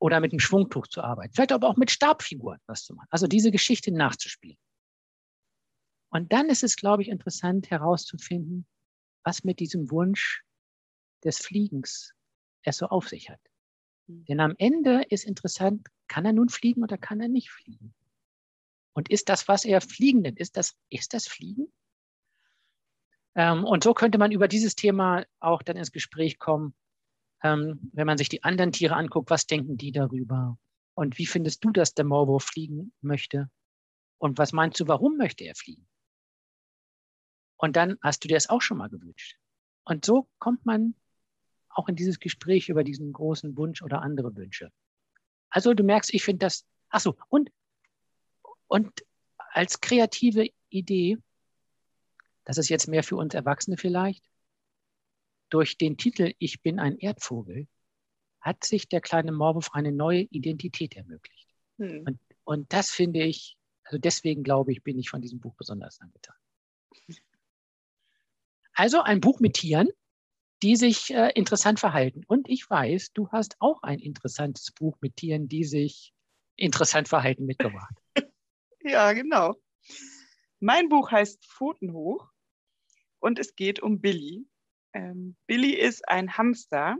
oder 0.00 0.18
mit 0.18 0.32
einem 0.32 0.40
Schwungtuch 0.40 0.88
zu 0.88 1.00
arbeiten, 1.00 1.32
vielleicht 1.32 1.52
aber 1.52 1.68
auch 1.68 1.76
mit 1.76 1.92
Stabfiguren 1.92 2.58
was 2.66 2.82
zu 2.82 2.92
machen. 2.92 3.06
Also 3.10 3.28
diese 3.28 3.52
Geschichte 3.52 3.92
nachzuspielen. 3.92 4.58
Und 6.10 6.32
dann 6.32 6.48
ist 6.48 6.64
es, 6.64 6.74
glaube 6.74 7.02
ich, 7.02 7.08
interessant 7.08 7.70
herauszufinden, 7.70 8.66
was 9.22 9.44
mit 9.44 9.60
diesem 9.60 9.92
Wunsch 9.92 10.42
des 11.22 11.38
Fliegens 11.38 12.14
es 12.64 12.78
so 12.78 12.86
auf 12.86 13.08
sich 13.08 13.30
hat. 13.30 13.40
Hm. 14.06 14.24
Denn 14.26 14.40
am 14.40 14.54
Ende 14.58 15.04
ist 15.08 15.24
interessant, 15.24 15.86
kann 16.08 16.24
er 16.24 16.32
nun 16.32 16.48
fliegen 16.48 16.82
oder 16.82 16.98
kann 16.98 17.20
er 17.20 17.28
nicht 17.28 17.50
fliegen? 17.50 17.94
Und 18.92 19.10
ist 19.10 19.28
das, 19.28 19.48
was 19.48 19.64
er 19.64 19.80
fliegen 19.80 20.20
nennt, 20.20 20.38
ist 20.38 20.56
das, 20.56 20.76
ist 20.88 21.14
das 21.14 21.26
Fliegen? 21.26 21.66
Ähm, 23.34 23.64
und 23.64 23.82
so 23.82 23.92
könnte 23.94 24.18
man 24.18 24.30
über 24.30 24.46
dieses 24.46 24.76
Thema 24.76 25.24
auch 25.40 25.62
dann 25.62 25.76
ins 25.76 25.90
Gespräch 25.90 26.38
kommen, 26.38 26.74
ähm, 27.42 27.90
wenn 27.92 28.06
man 28.06 28.18
sich 28.18 28.28
die 28.28 28.44
anderen 28.44 28.72
Tiere 28.72 28.94
anguckt, 28.94 29.30
was 29.30 29.46
denken 29.46 29.76
die 29.76 29.90
darüber? 29.90 30.56
Und 30.94 31.18
wie 31.18 31.26
findest 31.26 31.64
du, 31.64 31.70
dass 31.70 31.94
der 31.94 32.04
Maulwurf 32.04 32.44
fliegen 32.44 32.92
möchte? 33.00 33.50
Und 34.18 34.38
was 34.38 34.52
meinst 34.52 34.78
du, 34.78 34.86
warum 34.86 35.16
möchte 35.16 35.44
er 35.44 35.56
fliegen? 35.56 35.88
Und 37.56 37.76
dann 37.76 37.98
hast 38.00 38.22
du 38.22 38.28
dir 38.28 38.34
das 38.34 38.48
auch 38.48 38.62
schon 38.62 38.78
mal 38.78 38.88
gewünscht. 38.88 39.38
Und 39.84 40.04
so 40.04 40.28
kommt 40.38 40.64
man 40.64 40.94
auch 41.74 41.88
in 41.88 41.96
dieses 41.96 42.20
Gespräch 42.20 42.68
über 42.68 42.84
diesen 42.84 43.12
großen 43.12 43.56
Wunsch 43.56 43.82
oder 43.82 44.02
andere 44.02 44.34
Wünsche. 44.36 44.70
Also 45.50 45.74
du 45.74 45.84
merkst, 45.84 46.12
ich 46.14 46.24
finde 46.24 46.46
das, 46.46 46.64
ach 46.88 47.00
so, 47.00 47.16
und, 47.28 47.50
und 48.66 49.04
als 49.52 49.80
kreative 49.80 50.48
Idee, 50.68 51.18
das 52.44 52.58
ist 52.58 52.68
jetzt 52.68 52.88
mehr 52.88 53.04
für 53.04 53.16
uns 53.16 53.34
Erwachsene 53.34 53.76
vielleicht, 53.76 54.24
durch 55.50 55.78
den 55.78 55.96
Titel 55.96 56.32
Ich 56.38 56.62
bin 56.62 56.78
ein 56.78 56.98
Erdvogel 56.98 57.68
hat 58.40 58.64
sich 58.64 58.88
der 58.88 59.00
kleine 59.00 59.32
Maulwurf 59.32 59.70
eine 59.72 59.90
neue 59.90 60.22
Identität 60.22 60.96
ermöglicht. 60.96 61.48
Hm. 61.78 62.04
Und, 62.06 62.20
und 62.44 62.72
das 62.72 62.90
finde 62.90 63.22
ich, 63.22 63.56
also 63.84 63.96
deswegen 63.96 64.42
glaube 64.42 64.72
ich, 64.72 64.82
bin 64.82 64.98
ich 64.98 65.08
von 65.08 65.22
diesem 65.22 65.40
Buch 65.40 65.54
besonders 65.54 66.00
angetan. 66.00 66.36
Also 68.74 69.00
ein 69.00 69.20
Buch 69.20 69.40
mit 69.40 69.54
Tieren, 69.54 69.88
die 70.64 70.76
sich 70.76 71.12
äh, 71.12 71.30
interessant 71.34 71.78
verhalten. 71.78 72.24
Und 72.26 72.48
ich 72.48 72.70
weiß, 72.70 73.12
du 73.12 73.28
hast 73.28 73.56
auch 73.58 73.82
ein 73.82 73.98
interessantes 73.98 74.72
Buch 74.72 74.96
mit 75.02 75.16
Tieren, 75.16 75.46
die 75.46 75.62
sich 75.62 76.14
interessant 76.56 77.06
verhalten 77.06 77.44
mitgebracht. 77.46 77.94
Ja, 78.86 79.14
genau. 79.14 79.54
Mein 80.60 80.90
Buch 80.90 81.10
heißt 81.10 81.42
Pfoten 81.46 81.94
hoch 81.94 82.28
und 83.18 83.38
es 83.38 83.56
geht 83.56 83.80
um 83.80 84.02
Billy. 84.02 84.46
Ähm, 84.92 85.36
Billy 85.46 85.72
ist 85.72 86.06
ein 86.06 86.36
Hamster, 86.36 86.98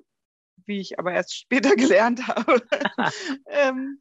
wie 0.65 0.81
ich 0.81 0.99
aber 0.99 1.13
erst 1.13 1.35
später 1.39 1.77
gelernt 1.77 2.27
habe. 2.27 2.67
ähm, 3.49 4.01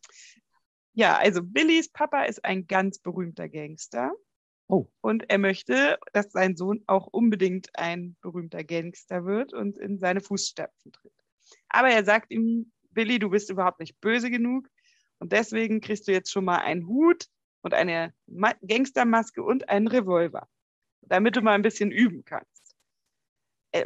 ja, 0.94 1.18
also 1.18 1.42
Billys 1.44 1.92
Papa 1.92 2.24
ist 2.24 2.46
ein 2.46 2.68
ganz 2.68 3.00
berühmter 3.00 3.50
Gangster. 3.50 4.14
Oh. 4.68 4.88
Und 5.02 5.30
er 5.30 5.38
möchte, 5.38 6.00
dass 6.14 6.32
sein 6.32 6.56
Sohn 6.56 6.84
auch 6.88 7.08
unbedingt 7.08 7.70
ein 7.78 8.16
berühmter 8.22 8.64
Gangster 8.64 9.26
wird 9.26 9.54
und 9.54 9.78
in 9.78 10.00
seine 10.00 10.22
Fußstapfen 10.22 10.92
tritt. 10.92 11.14
Aber 11.70 11.90
er 11.90 12.06
sagt 12.06 12.32
ihm, 12.32 12.72
Billy, 12.92 13.20
du 13.20 13.30
bist 13.30 13.50
überhaupt 13.50 13.80
nicht 13.80 14.00
böse 14.00 14.30
genug 14.30 14.70
und 15.20 15.32
deswegen 15.32 15.82
kriegst 15.82 16.08
du 16.08 16.12
jetzt 16.12 16.32
schon 16.32 16.46
mal 16.46 16.60
einen 16.60 16.88
Hut 16.88 17.28
und 17.62 17.74
eine 17.74 18.14
Ma 18.28 18.54
Gangstermaske 18.62 19.44
und 19.44 19.70
einen 19.70 19.88
Revolver, 19.88 20.48
damit 21.02 21.36
du 21.36 21.42
mal 21.42 21.54
ein 21.54 21.62
bisschen 21.62 21.92
üben 21.92 22.24
kannst. 22.26 22.76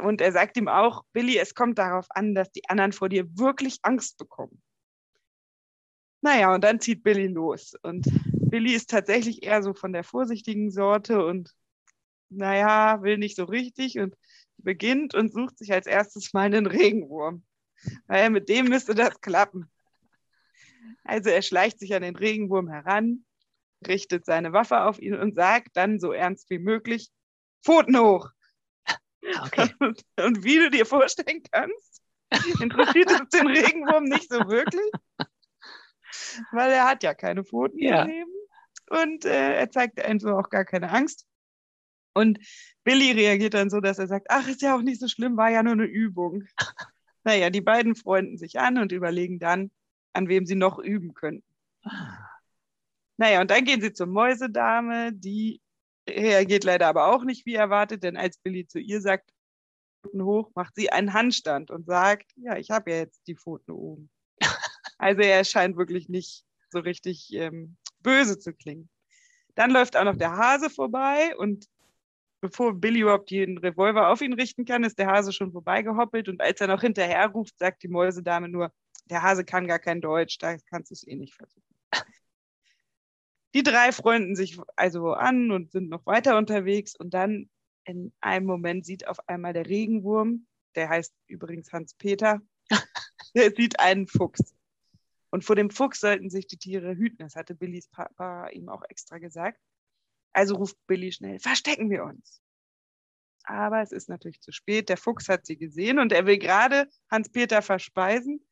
Und 0.02 0.20
er 0.20 0.32
sagt 0.32 0.56
ihm 0.58 0.68
auch, 0.68 1.04
Billy, 1.12 1.38
es 1.38 1.54
kommt 1.54 1.78
darauf 1.78 2.06
an, 2.10 2.34
dass 2.34 2.52
die 2.52 2.68
anderen 2.68 2.92
vor 2.92 3.08
dir 3.08 3.26
wirklich 3.38 3.78
Angst 3.82 4.18
bekommen. 4.18 4.62
Naja, 6.20 6.52
und 6.52 6.62
dann 6.62 6.80
zieht 6.80 7.02
Billy 7.02 7.28
los. 7.28 7.74
Und 7.82 8.06
Billy 8.50 8.74
ist 8.74 8.90
tatsächlich 8.90 9.42
eher 9.42 9.62
so 9.62 9.74
von 9.74 9.92
der 9.92 10.04
vorsichtigen 10.04 10.70
Sorte 10.70 11.24
und 11.24 11.52
naja, 12.30 13.02
will 13.02 13.18
nicht 13.18 13.36
so 13.36 13.44
richtig 13.44 13.98
und 13.98 14.14
beginnt 14.58 15.14
und 15.14 15.32
sucht 15.32 15.58
sich 15.58 15.72
als 15.72 15.86
erstes 15.86 16.32
mal 16.32 16.42
einen 16.42 16.66
Regenwurm. 16.66 17.44
Weil 18.06 18.30
mit 18.30 18.48
dem 18.48 18.66
müsste 18.66 18.94
das 18.94 19.20
klappen. 19.20 19.70
Also 21.04 21.30
er 21.30 21.42
schleicht 21.42 21.78
sich 21.78 21.94
an 21.94 22.02
den 22.02 22.16
Regenwurm 22.16 22.68
heran, 22.68 23.24
richtet 23.86 24.24
seine 24.24 24.52
Waffe 24.52 24.82
auf 24.82 25.00
ihn 25.00 25.14
und 25.14 25.34
sagt 25.36 25.76
dann 25.76 26.00
so 26.00 26.12
ernst 26.12 26.50
wie 26.50 26.58
möglich, 26.58 27.10
Pfoten 27.64 27.98
hoch. 27.98 28.30
Okay. 29.42 29.70
Und, 29.80 30.04
und 30.16 30.44
wie 30.44 30.58
du 30.58 30.70
dir 30.70 30.86
vorstellen 30.86 31.42
kannst, 31.50 32.02
interessiert 32.60 33.10
es 33.10 33.28
den 33.28 33.46
Regenwurm 33.46 34.04
nicht 34.04 34.30
so 34.32 34.48
wirklich, 34.48 34.90
weil 36.52 36.70
er 36.70 36.86
hat 36.86 37.02
ja 37.02 37.14
keine 37.14 37.44
Pfoten 37.44 37.78
Ja. 37.78 38.02
im 38.02 38.08
Leben 38.08 38.37
und 38.90 39.24
äh, 39.24 39.56
er 39.58 39.70
zeigt 39.70 40.00
einfach 40.00 40.32
auch 40.32 40.50
gar 40.50 40.64
keine 40.64 40.90
Angst. 40.90 41.26
Und 42.14 42.38
Billy 42.84 43.12
reagiert 43.12 43.54
dann 43.54 43.70
so, 43.70 43.80
dass 43.80 43.98
er 43.98 44.08
sagt, 44.08 44.26
ach, 44.30 44.48
ist 44.48 44.62
ja 44.62 44.76
auch 44.76 44.82
nicht 44.82 45.00
so 45.00 45.08
schlimm, 45.08 45.36
war 45.36 45.50
ja 45.50 45.62
nur 45.62 45.74
eine 45.74 45.84
Übung. 45.84 46.44
naja, 47.24 47.50
die 47.50 47.60
beiden 47.60 47.94
freunden 47.94 48.38
sich 48.38 48.58
an 48.58 48.78
und 48.78 48.92
überlegen 48.92 49.38
dann, 49.38 49.70
an 50.14 50.28
wem 50.28 50.46
sie 50.46 50.56
noch 50.56 50.78
üben 50.78 51.14
könnten. 51.14 51.46
Ah, 51.84 52.28
Naja, 53.18 53.40
und 53.40 53.50
dann 53.50 53.64
gehen 53.64 53.80
sie 53.80 53.92
zur 53.92 54.06
Mäusedame, 54.06 55.12
die 55.12 55.60
reagiert 56.08 56.64
leider 56.64 56.88
aber 56.88 57.08
auch 57.14 57.24
nicht 57.24 57.46
wie 57.46 57.54
erwartet, 57.54 58.02
denn 58.02 58.16
als 58.16 58.38
Billy 58.38 58.66
zu 58.66 58.78
ihr 58.80 59.00
sagt, 59.00 59.30
Pfoten 60.02 60.24
hoch, 60.24 60.50
macht 60.54 60.74
sie 60.76 60.90
einen 60.90 61.12
Handstand 61.12 61.70
und 61.70 61.86
sagt, 61.86 62.32
ja, 62.36 62.56
ich 62.56 62.70
habe 62.70 62.90
ja 62.90 62.96
jetzt 62.98 63.26
die 63.26 63.36
Pfoten 63.36 63.72
oben. 63.72 64.10
Also 65.00 65.22
er 65.22 65.44
scheint 65.44 65.76
wirklich 65.76 66.08
nicht 66.08 66.44
so 66.70 66.80
richtig 66.80 67.32
ähm, 67.32 67.77
böse 68.02 68.38
zu 68.38 68.52
klingen. 68.52 68.88
Dann 69.54 69.70
läuft 69.70 69.96
auch 69.96 70.04
noch 70.04 70.16
der 70.16 70.36
Hase 70.36 70.70
vorbei 70.70 71.36
und 71.36 71.66
bevor 72.40 72.74
Billy 72.74 73.00
überhaupt 73.00 73.30
den 73.30 73.58
Revolver 73.58 74.08
auf 74.08 74.20
ihn 74.20 74.32
richten 74.32 74.64
kann, 74.64 74.84
ist 74.84 74.98
der 74.98 75.08
Hase 75.08 75.32
schon 75.32 75.52
vorbeigehoppelt 75.52 76.28
und 76.28 76.40
als 76.40 76.60
er 76.60 76.68
noch 76.68 76.80
hinterher 76.80 77.26
ruft, 77.26 77.58
sagt 77.58 77.82
die 77.82 77.88
Mäusedame 77.88 78.48
nur, 78.48 78.72
der 79.06 79.22
Hase 79.22 79.44
kann 79.44 79.66
gar 79.66 79.78
kein 79.78 80.00
Deutsch, 80.00 80.38
da 80.38 80.56
kannst 80.70 80.90
du 80.90 80.94
es 80.94 81.06
eh 81.06 81.16
nicht 81.16 81.34
versuchen. 81.34 81.62
Die 83.54 83.62
drei 83.62 83.92
freunden 83.92 84.36
sich 84.36 84.58
also 84.76 85.12
an 85.12 85.50
und 85.50 85.72
sind 85.72 85.88
noch 85.88 86.04
weiter 86.06 86.36
unterwegs 86.36 86.94
und 86.94 87.14
dann 87.14 87.48
in 87.84 88.12
einem 88.20 88.46
Moment 88.46 88.84
sieht 88.84 89.08
auf 89.08 89.26
einmal 89.28 89.54
der 89.54 89.66
Regenwurm, 89.66 90.46
der 90.74 90.90
heißt 90.90 91.14
übrigens 91.26 91.72
Hans-Peter, 91.72 92.40
der 93.34 93.50
sieht 93.52 93.80
einen 93.80 94.06
Fuchs. 94.06 94.54
Und 95.30 95.44
vor 95.44 95.56
dem 95.56 95.70
Fuchs 95.70 96.00
sollten 96.00 96.30
sich 96.30 96.46
die 96.46 96.56
Tiere 96.56 96.94
hüten. 96.94 97.18
Das 97.18 97.36
hatte 97.36 97.54
Billys 97.54 97.88
Papa 97.88 98.48
ihm 98.48 98.68
auch 98.68 98.82
extra 98.88 99.18
gesagt. 99.18 99.60
Also 100.32 100.56
ruft 100.56 100.76
Billy 100.86 101.12
schnell, 101.12 101.38
verstecken 101.38 101.90
wir 101.90 102.04
uns. 102.04 102.40
Aber 103.44 103.80
es 103.80 103.92
ist 103.92 104.08
natürlich 104.08 104.40
zu 104.40 104.52
spät. 104.52 104.88
Der 104.88 104.96
Fuchs 104.96 105.28
hat 105.28 105.46
sie 105.46 105.56
gesehen 105.56 105.98
und 105.98 106.12
er 106.12 106.26
will 106.26 106.38
gerade 106.38 106.88
Hans-Peter 107.10 107.62
verspeisen. 107.62 108.46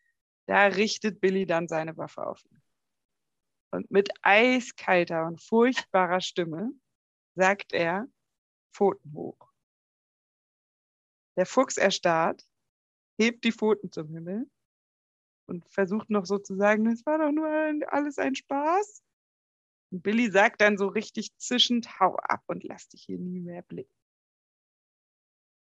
Da 0.47 0.66
richtet 0.66 1.21
Billy 1.21 1.47
dann 1.47 1.68
seine 1.68 1.97
Waffe 1.97 2.26
auf 2.26 2.45
ihn. 2.47 2.62
Und 3.71 3.90
mit 3.90 4.11
eiskalter 4.23 5.26
und 5.26 5.42
furchtbarer 5.42 6.21
Stimme 6.21 6.71
sagt 7.35 7.73
er, 7.73 8.06
Pfoten 8.73 9.12
hoch. 9.12 9.52
Der 11.37 11.47
Fuchs 11.47 11.76
erstarrt, 11.76 12.42
hebt 13.18 13.45
die 13.45 13.52
Pfoten 13.52 13.92
zum 13.92 14.09
Himmel 14.09 14.49
und 15.47 15.65
versucht 15.69 16.11
noch 16.11 16.26
so 16.26 16.38
zu 16.38 16.57
sagen, 16.57 16.87
es 16.87 17.05
war 17.07 17.19
doch 17.19 17.33
nur 17.33 17.49
ein- 17.49 17.85
alles 17.85 18.19
ein 18.19 18.35
Spaß. 18.35 19.03
Und 19.93 20.03
Billy 20.03 20.31
sagt 20.31 20.61
dann 20.61 20.76
so 20.79 20.88
richtig 20.88 21.37
zischend, 21.37 22.00
hau 22.00 22.17
ab 22.17 22.43
und 22.47 22.65
lass 22.65 22.88
dich 22.88 23.03
hier 23.05 23.19
nie 23.19 23.41
mehr 23.41 23.62
blicken. 23.62 23.93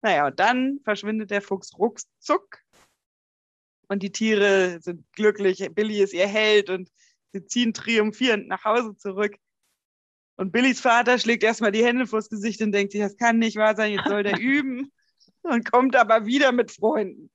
Naja, 0.03 0.27
und 0.27 0.39
dann 0.39 0.79
verschwindet 0.83 1.31
der 1.31 1.41
Fuchs 1.41 1.77
ruckzuck 1.77 2.59
und 3.87 4.01
die 4.03 4.11
Tiere 4.11 4.79
sind 4.81 5.11
glücklich. 5.13 5.67
Billy 5.73 6.01
ist 6.01 6.13
ihr 6.13 6.27
Held 6.27 6.69
und 6.69 6.89
sie 7.33 7.45
ziehen 7.45 7.73
triumphierend 7.73 8.47
nach 8.47 8.63
Hause 8.63 8.95
zurück. 8.97 9.35
Und 10.37 10.51
Billys 10.51 10.79
Vater 10.79 11.19
schlägt 11.19 11.43
erstmal 11.43 11.71
die 11.71 11.85
Hände 11.85 12.07
vors 12.07 12.29
Gesicht 12.29 12.61
und 12.61 12.71
denkt 12.71 12.93
sich, 12.93 13.01
das 13.01 13.17
kann 13.17 13.37
nicht 13.37 13.57
wahr 13.57 13.75
sein, 13.75 13.91
jetzt 13.91 14.07
soll 14.07 14.23
der 14.23 14.39
üben. 14.39 14.91
Und 15.43 15.69
kommt 15.69 15.95
aber 15.95 16.25
wieder 16.25 16.51
mit 16.51 16.71
Freunden. 16.71 17.31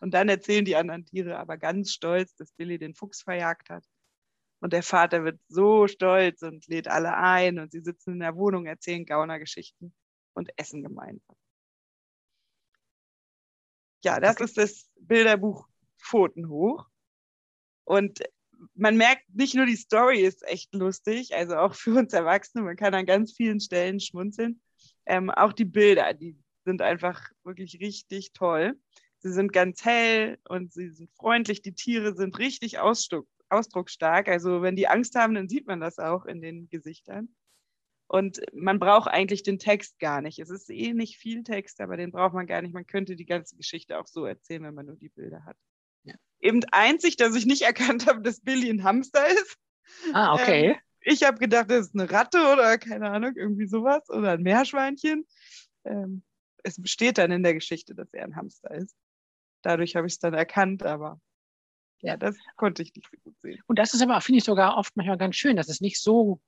Und 0.00 0.12
dann 0.12 0.28
erzählen 0.28 0.64
die 0.64 0.76
anderen 0.76 1.04
Tiere 1.06 1.38
aber 1.38 1.56
ganz 1.56 1.92
stolz, 1.92 2.34
dass 2.36 2.52
Billy 2.52 2.78
den 2.78 2.94
Fuchs 2.94 3.22
verjagt 3.22 3.70
hat. 3.70 3.84
Und 4.60 4.72
der 4.72 4.82
Vater 4.82 5.24
wird 5.24 5.40
so 5.48 5.86
stolz 5.86 6.42
und 6.42 6.66
lädt 6.66 6.88
alle 6.88 7.14
ein 7.16 7.58
und 7.58 7.72
sie 7.72 7.80
sitzen 7.80 8.14
in 8.14 8.20
der 8.20 8.36
Wohnung, 8.36 8.66
erzählen 8.66 9.04
Gaunergeschichten 9.04 9.94
und 10.34 10.50
essen 10.56 10.82
gemeinsam. 10.82 11.36
Ja, 14.04 14.20
das 14.20 14.34
Okay. 14.36 14.44
ist 14.44 14.56
das 14.58 14.90
Bilderbuch 15.00 15.68
Pfoten 15.98 16.48
hoch. 16.48 16.86
Und 17.84 18.22
man 18.74 18.96
merkt, 18.96 19.22
nicht 19.34 19.54
nur 19.54 19.66
die 19.66 19.76
Story 19.76 20.20
ist 20.20 20.42
echt 20.46 20.74
lustig, 20.74 21.34
also 21.34 21.56
auch 21.56 21.74
für 21.74 21.94
uns 21.98 22.12
Erwachsene, 22.12 22.64
man 22.64 22.76
kann 22.76 22.94
an 22.94 23.06
ganz 23.06 23.32
vielen 23.32 23.60
Stellen 23.60 24.00
schmunzeln. 24.00 24.60
Ähm, 25.04 25.30
auch 25.30 25.52
die 25.52 25.64
Bilder, 25.64 26.14
die 26.14 26.36
sind 26.64 26.82
einfach 26.82 27.30
wirklich 27.44 27.78
richtig 27.80 28.32
toll. 28.32 28.78
Sie 29.26 29.32
sind 29.32 29.52
ganz 29.52 29.84
hell 29.84 30.38
und 30.48 30.72
sie 30.72 30.90
sind 30.90 31.10
freundlich. 31.16 31.60
Die 31.60 31.74
Tiere 31.74 32.14
sind 32.14 32.38
richtig 32.38 32.78
ausdruck, 32.78 33.26
ausdrucksstark. 33.48 34.28
Also 34.28 34.62
wenn 34.62 34.76
die 34.76 34.86
Angst 34.86 35.16
haben, 35.16 35.34
dann 35.34 35.48
sieht 35.48 35.66
man 35.66 35.80
das 35.80 35.98
auch 35.98 36.26
in 36.26 36.40
den 36.40 36.68
Gesichtern. 36.68 37.34
Und 38.06 38.40
man 38.54 38.78
braucht 38.78 39.08
eigentlich 39.08 39.42
den 39.42 39.58
Text 39.58 39.98
gar 39.98 40.22
nicht. 40.22 40.38
Es 40.38 40.48
ist 40.48 40.70
eh 40.70 40.92
nicht 40.92 41.18
viel 41.18 41.42
Text, 41.42 41.80
aber 41.80 41.96
den 41.96 42.12
braucht 42.12 42.34
man 42.34 42.46
gar 42.46 42.62
nicht. 42.62 42.72
Man 42.72 42.86
könnte 42.86 43.16
die 43.16 43.26
ganze 43.26 43.56
Geschichte 43.56 43.98
auch 43.98 44.06
so 44.06 44.24
erzählen, 44.26 44.62
wenn 44.62 44.74
man 44.74 44.86
nur 44.86 44.94
die 44.94 45.08
Bilder 45.08 45.44
hat. 45.44 45.56
Ja. 46.04 46.14
Eben 46.38 46.62
einzig, 46.70 47.16
dass 47.16 47.34
ich 47.34 47.46
nicht 47.46 47.62
erkannt 47.62 48.06
habe, 48.06 48.22
dass 48.22 48.40
Billy 48.40 48.70
ein 48.70 48.84
Hamster 48.84 49.26
ist. 49.26 49.56
ah 50.12 50.34
okay. 50.34 50.78
Ich 51.00 51.24
habe 51.24 51.38
gedacht, 51.38 51.68
das 51.68 51.88
ist 51.88 51.94
eine 51.96 52.08
Ratte 52.08 52.38
oder 52.52 52.78
keine 52.78 53.10
Ahnung, 53.10 53.32
irgendwie 53.34 53.66
sowas 53.66 54.08
oder 54.08 54.32
ein 54.32 54.42
Meerschweinchen. 54.42 55.26
Ähm, 55.84 56.22
es 56.62 56.80
steht 56.84 57.18
dann 57.18 57.32
in 57.32 57.42
der 57.42 57.54
Geschichte, 57.54 57.96
dass 57.96 58.12
er 58.12 58.22
ein 58.22 58.36
Hamster 58.36 58.70
ist. 58.70 58.94
Dadurch 59.66 59.96
habe 59.96 60.06
ich 60.06 60.12
es 60.12 60.18
dann 60.20 60.32
erkannt, 60.32 60.84
aber 60.84 61.20
ja, 62.00 62.16
das 62.16 62.36
konnte 62.54 62.84
ich 62.84 62.94
nicht 62.94 63.08
so 63.10 63.16
gut 63.18 63.34
sehen. 63.40 63.60
Und 63.66 63.80
das 63.80 63.94
ist 63.94 64.00
aber, 64.00 64.20
finde 64.20 64.38
ich, 64.38 64.44
sogar 64.44 64.76
oft 64.76 64.96
manchmal 64.96 65.18
ganz 65.18 65.34
schön, 65.34 65.56
dass 65.56 65.68
es 65.68 65.80
nicht 65.80 66.00
so 66.00 66.40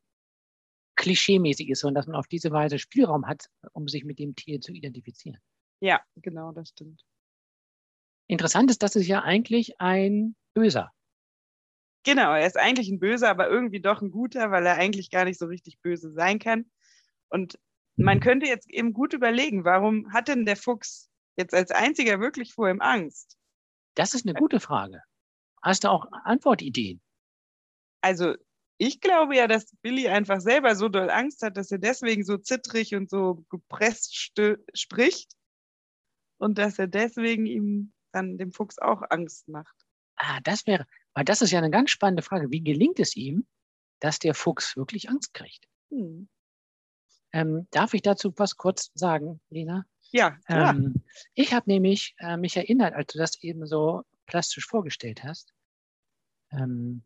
klischeemäßig 0.94 1.68
ist, 1.68 1.80
sondern 1.80 1.96
dass 1.96 2.06
man 2.06 2.14
auf 2.14 2.28
diese 2.28 2.52
Weise 2.52 2.78
Spielraum 2.78 3.26
hat, 3.26 3.50
um 3.72 3.88
sich 3.88 4.04
mit 4.04 4.20
dem 4.20 4.36
Tier 4.36 4.60
zu 4.60 4.70
identifizieren. 4.70 5.40
Ja, 5.80 6.00
genau, 6.14 6.52
das 6.52 6.68
stimmt. 6.68 7.04
Interessant 8.28 8.70
ist, 8.70 8.84
dass 8.84 8.94
es 8.94 9.08
ja 9.08 9.22
eigentlich 9.22 9.80
ein 9.80 10.36
Böser. 10.54 10.92
Genau, 12.04 12.34
er 12.34 12.46
ist 12.46 12.56
eigentlich 12.56 12.88
ein 12.88 13.00
Böser, 13.00 13.30
aber 13.30 13.48
irgendwie 13.48 13.80
doch 13.80 14.00
ein 14.00 14.12
guter, 14.12 14.52
weil 14.52 14.64
er 14.64 14.76
eigentlich 14.76 15.10
gar 15.10 15.24
nicht 15.24 15.40
so 15.40 15.46
richtig 15.46 15.80
böse 15.80 16.12
sein 16.12 16.38
kann. 16.38 16.70
Und 17.30 17.58
man 17.96 18.20
könnte 18.20 18.46
jetzt 18.46 18.70
eben 18.70 18.92
gut 18.92 19.12
überlegen, 19.12 19.64
warum 19.64 20.12
hat 20.12 20.28
denn 20.28 20.46
der 20.46 20.56
Fuchs 20.56 21.10
jetzt 21.38 21.54
als 21.54 21.70
einziger 21.70 22.20
wirklich 22.20 22.52
vor 22.52 22.68
ihm 22.68 22.80
Angst? 22.80 23.36
Das 23.94 24.14
ist 24.14 24.26
eine 24.26 24.34
gute 24.34 24.60
Frage. 24.60 25.02
Hast 25.62 25.84
du 25.84 25.90
auch 25.90 26.06
Antwortideen? 26.24 27.00
Also 28.00 28.34
ich 28.76 29.00
glaube 29.00 29.36
ja, 29.36 29.48
dass 29.48 29.74
Billy 29.82 30.08
einfach 30.08 30.40
selber 30.40 30.76
so 30.76 30.88
doll 30.88 31.10
Angst 31.10 31.42
hat, 31.42 31.56
dass 31.56 31.72
er 31.72 31.78
deswegen 31.78 32.24
so 32.24 32.36
zittrig 32.36 32.94
und 32.94 33.10
so 33.10 33.44
gepresst 33.50 34.14
spricht 34.74 35.32
und 36.38 36.58
dass 36.58 36.78
er 36.78 36.86
deswegen 36.86 37.46
ihm 37.46 37.92
dann 38.12 38.38
dem 38.38 38.52
Fuchs 38.52 38.78
auch 38.78 39.02
Angst 39.10 39.48
macht. 39.48 39.74
Ah, 40.16 40.40
das 40.42 40.66
wäre, 40.66 40.86
weil 41.14 41.24
das 41.24 41.42
ist 41.42 41.50
ja 41.50 41.58
eine 41.58 41.70
ganz 41.70 41.90
spannende 41.90 42.22
Frage. 42.22 42.50
Wie 42.50 42.62
gelingt 42.62 43.00
es 43.00 43.16
ihm, 43.16 43.46
dass 44.00 44.18
der 44.18 44.34
Fuchs 44.34 44.76
wirklich 44.76 45.08
Angst 45.10 45.34
kriegt? 45.34 45.66
Hm. 45.90 46.28
Ähm, 47.32 47.66
darf 47.70 47.94
ich 47.94 48.02
dazu 48.02 48.32
was 48.36 48.56
kurz 48.56 48.90
sagen, 48.94 49.40
Lena? 49.50 49.84
Ja. 50.10 50.38
Ähm, 50.48 51.04
ich 51.34 51.52
habe 51.52 51.70
nämlich 51.70 52.14
äh, 52.18 52.36
mich 52.36 52.56
erinnert, 52.56 52.94
als 52.94 53.12
du 53.12 53.18
das 53.18 53.42
eben 53.42 53.66
so 53.66 54.02
plastisch 54.26 54.66
vorgestellt 54.66 55.22
hast, 55.24 55.52
ähm, 56.50 57.02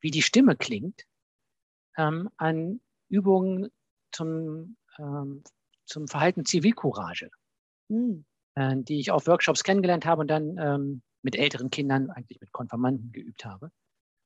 wie 0.00 0.10
die 0.10 0.22
Stimme 0.22 0.56
klingt, 0.56 1.04
ähm, 1.96 2.30
an 2.36 2.80
Übungen 3.08 3.70
zum, 4.12 4.76
ähm, 4.98 5.42
zum 5.86 6.08
Verhalten 6.08 6.44
Zivilcourage, 6.44 7.30
mhm. 7.88 8.24
äh, 8.54 8.76
die 8.76 9.00
ich 9.00 9.10
auf 9.10 9.26
Workshops 9.26 9.64
kennengelernt 9.64 10.06
habe 10.06 10.22
und 10.22 10.28
dann 10.28 10.58
ähm, 10.58 11.02
mit 11.22 11.36
älteren 11.36 11.70
Kindern, 11.70 12.10
eigentlich 12.10 12.40
mit 12.40 12.52
Konfirmanden 12.52 13.12
geübt 13.12 13.44
habe. 13.44 13.70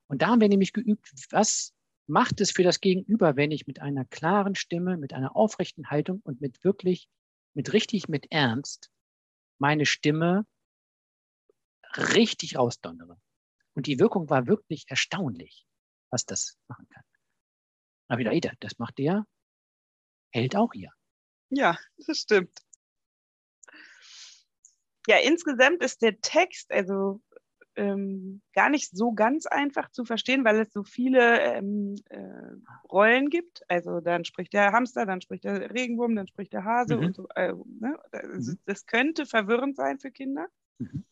Und 0.09 0.23
da 0.23 0.29
haben 0.29 0.41
wir 0.41 0.49
nämlich 0.49 0.73
geübt, 0.73 1.13
was 1.31 1.75
macht 2.09 2.41
es 2.41 2.51
für 2.51 2.63
das 2.63 2.81
Gegenüber, 2.81 3.37
wenn 3.37 3.51
ich 3.51 3.67
mit 3.67 3.81
einer 3.81 4.05
klaren 4.05 4.55
Stimme, 4.55 4.97
mit 4.97 5.13
einer 5.13 5.37
aufrechten 5.37 5.91
Haltung 5.91 6.21
und 6.25 6.41
mit 6.41 6.65
wirklich, 6.65 7.09
mit 7.55 7.73
richtig, 7.73 8.09
mit 8.09 8.31
Ernst 8.31 8.91
meine 9.59 9.87
Stimme 9.87 10.47
richtig 11.97 12.57
rausdonnere. 12.57 13.21
Und 13.75 13.87
die 13.87 13.99
Wirkung 13.99 14.29
war 14.31 14.47
wirklich 14.47 14.85
erstaunlich 14.89 15.69
was 16.11 16.25
das 16.25 16.59
machen 16.69 16.89
kann. 16.89 17.05
Aber 18.09 18.19
wieder, 18.21 18.33
Ida, 18.33 18.53
das 18.61 18.79
macht 18.79 18.99
der 18.99 19.27
Held 20.31 20.57
auch 20.57 20.73
hier. 20.73 20.91
Ja, 21.51 21.79
das 22.07 22.19
stimmt. 22.19 22.59
Ja, 25.07 25.19
insgesamt 25.19 25.83
ist 25.83 26.03
der 26.03 26.21
Text 26.21 26.71
also 26.71 27.23
ähm, 27.79 28.43
gar 28.53 28.69
nicht 28.69 28.91
so 28.91 29.13
ganz 29.13 29.47
einfach 29.47 29.91
zu 29.91 30.05
verstehen, 30.05 30.45
weil 30.45 30.61
es 30.61 30.73
so 30.73 30.83
viele 30.83 31.41
ähm, 31.41 31.95
äh, 32.11 32.19
Rollen 32.91 33.31
gibt. 33.31 33.63
Also 33.69 34.01
dann 34.01 34.25
spricht 34.25 34.53
der 34.53 34.73
Hamster, 34.73 35.07
dann 35.07 35.21
spricht 35.21 35.45
der 35.45 35.73
Regenwurm, 35.73 36.17
dann 36.17 36.27
spricht 36.27 36.53
der 36.53 36.65
Hase 36.65 36.97
mhm. 36.97 37.07
und 37.07 37.17
so. 37.17 37.29
Äh, 37.35 37.55
ne? 37.81 37.99
das, 38.11 38.47
mhm. 38.47 38.59
das, 38.67 38.87
könnte 38.87 39.27
verwirrend 39.27 39.77
sein 39.77 39.99
für 39.99 40.11
Kinder. 40.11 40.49
Mhm. 40.79 41.05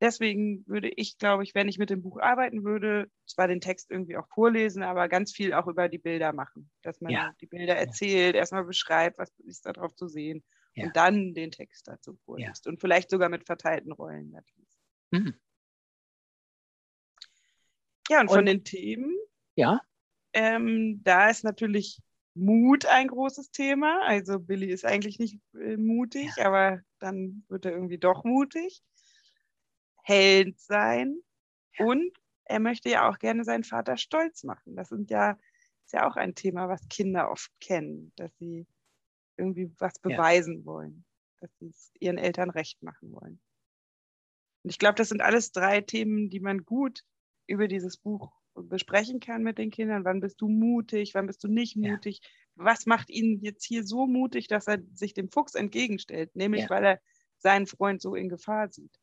Deswegen 0.00 0.66
würde 0.66 0.88
ich, 0.88 1.18
glaube 1.18 1.44
ich, 1.44 1.54
wenn 1.54 1.68
ich 1.68 1.78
mit 1.78 1.90
dem 1.90 2.02
Buch 2.02 2.18
arbeiten 2.18 2.64
würde, 2.64 3.10
zwar 3.26 3.48
den 3.48 3.60
Text 3.60 3.90
irgendwie 3.90 4.16
auch 4.16 4.28
vorlesen, 4.28 4.82
aber 4.82 5.08
ganz 5.08 5.32
viel 5.32 5.54
auch 5.54 5.66
über 5.66 5.88
die 5.88 5.98
Bilder 5.98 6.32
machen. 6.32 6.70
Dass 6.82 7.00
man 7.00 7.12
ja. 7.12 7.32
die 7.40 7.46
Bilder 7.46 7.76
erzählt, 7.76 8.34
ja. 8.34 8.40
erstmal 8.40 8.64
beschreibt, 8.64 9.18
was 9.18 9.30
ist 9.40 9.66
da 9.66 9.72
drauf 9.72 9.94
zu 9.94 10.08
sehen 10.08 10.44
ja. 10.74 10.86
und 10.86 10.96
dann 10.96 11.34
den 11.34 11.50
Text 11.50 11.88
dazu 11.88 12.16
vorliest. 12.24 12.66
Und 12.66 12.80
vielleicht 12.80 13.10
sogar 13.10 13.28
mit 13.28 13.46
verteilten 13.46 13.92
Rollen 13.92 14.30
natürlich. 14.30 14.68
Mhm. 15.10 15.34
Ja, 18.08 18.20
und, 18.20 18.28
und 18.28 18.34
von 18.36 18.46
den 18.46 18.64
Themen. 18.64 19.16
Ja. 19.56 19.80
Ähm, 20.32 21.00
da 21.04 21.30
ist 21.30 21.44
natürlich 21.44 22.00
Mut 22.34 22.86
ein 22.86 23.08
großes 23.08 23.50
Thema. 23.50 24.02
Also 24.04 24.40
Billy 24.40 24.66
ist 24.70 24.84
eigentlich 24.84 25.18
nicht 25.18 25.38
äh, 25.54 25.76
mutig, 25.76 26.30
aber 26.38 26.80
dann 26.98 27.44
wird 27.48 27.64
er 27.64 27.72
irgendwie 27.72 27.98
doch 27.98 28.24
mutig. 28.24 28.82
Held 30.02 30.60
sein 30.60 31.16
und 31.78 32.12
er 32.44 32.60
möchte 32.60 32.90
ja 32.90 33.08
auch 33.08 33.18
gerne 33.18 33.44
seinen 33.44 33.64
Vater 33.64 33.96
stolz 33.96 34.44
machen. 34.44 34.76
Das 34.76 34.88
sind 34.90 35.10
ja, 35.10 35.38
ist 35.84 35.92
ja 35.92 36.06
auch 36.06 36.16
ein 36.16 36.34
Thema, 36.34 36.68
was 36.68 36.86
Kinder 36.88 37.30
oft 37.30 37.50
kennen, 37.60 38.12
dass 38.16 38.36
sie 38.36 38.66
irgendwie 39.36 39.72
was 39.78 39.98
beweisen 39.98 40.58
ja. 40.58 40.64
wollen, 40.66 41.04
dass 41.40 41.50
sie 41.58 41.68
es 41.68 41.90
ihren 41.98 42.18
Eltern 42.18 42.50
recht 42.50 42.82
machen 42.82 43.12
wollen. 43.12 43.40
Und 44.62 44.70
ich 44.70 44.78
glaube, 44.78 44.96
das 44.96 45.08
sind 45.08 45.22
alles 45.22 45.52
drei 45.52 45.80
Themen, 45.80 46.28
die 46.28 46.40
man 46.40 46.64
gut 46.64 47.02
über 47.46 47.68
dieses 47.68 47.96
Buch 47.96 48.32
besprechen 48.54 49.20
kann 49.20 49.42
mit 49.42 49.58
den 49.58 49.70
Kindern. 49.70 50.04
Wann 50.04 50.20
bist 50.20 50.40
du 50.40 50.48
mutig? 50.48 51.14
Wann 51.14 51.26
bist 51.26 51.42
du 51.42 51.48
nicht 51.48 51.76
mutig? 51.76 52.20
Ja. 52.22 52.28
Was 52.66 52.86
macht 52.86 53.10
ihn 53.10 53.40
jetzt 53.40 53.64
hier 53.64 53.84
so 53.84 54.06
mutig, 54.06 54.46
dass 54.48 54.68
er 54.68 54.78
sich 54.92 55.12
dem 55.12 55.28
Fuchs 55.28 55.54
entgegenstellt? 55.54 56.36
Nämlich, 56.36 56.62
ja. 56.62 56.70
weil 56.70 56.84
er 56.84 57.00
seinen 57.38 57.66
Freund 57.66 58.00
so 58.00 58.14
in 58.14 58.28
Gefahr 58.28 58.70
sieht 58.70 58.98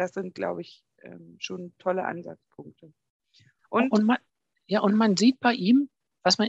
das 0.00 0.12
sind, 0.12 0.34
glaube 0.34 0.62
ich, 0.62 0.82
ähm, 1.02 1.36
schon 1.38 1.74
tolle 1.78 2.04
Ansatzpunkte. 2.04 2.92
Und, 3.68 3.92
und 3.92 4.04
man, 4.04 4.18
ja, 4.66 4.80
und 4.80 4.94
man 4.94 5.16
sieht 5.16 5.38
bei 5.40 5.52
ihm, 5.52 5.88
was 6.22 6.38
man, 6.38 6.48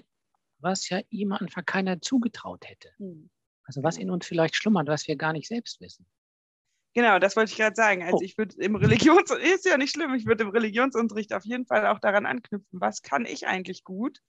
was 0.59 0.89
ja 0.89 1.01
ihm 1.09 1.33
einfach 1.33 1.65
keiner 1.65 2.01
zugetraut 2.01 2.67
hätte. 2.67 2.89
Hm. 2.97 3.29
Also 3.63 3.83
was 3.83 3.97
in 3.97 4.09
uns 4.09 4.25
vielleicht 4.25 4.55
schlummert, 4.55 4.87
was 4.87 5.07
wir 5.07 5.15
gar 5.15 5.33
nicht 5.33 5.47
selbst 5.47 5.81
wissen. 5.81 6.05
Genau, 6.93 7.19
das 7.19 7.35
wollte 7.35 7.51
ich 7.51 7.57
gerade 7.57 7.75
sagen. 7.75 8.03
Also 8.03 8.17
oh. 8.17 8.23
ich 8.23 8.37
würde 8.37 8.55
im 8.57 8.75
Religions 8.75 9.31
ist 9.41 9.65
ja 9.65 9.77
nicht 9.77 9.91
schlimm, 9.91 10.13
ich 10.13 10.25
würde 10.25 10.43
im 10.43 10.49
Religionsunterricht 10.49 11.33
auf 11.33 11.45
jeden 11.45 11.65
Fall 11.65 11.87
auch 11.87 11.99
daran 11.99 12.25
anknüpfen, 12.25 12.79
was 12.79 13.01
kann 13.01 13.25
ich 13.25 13.47
eigentlich 13.47 13.83
gut, 13.83 14.19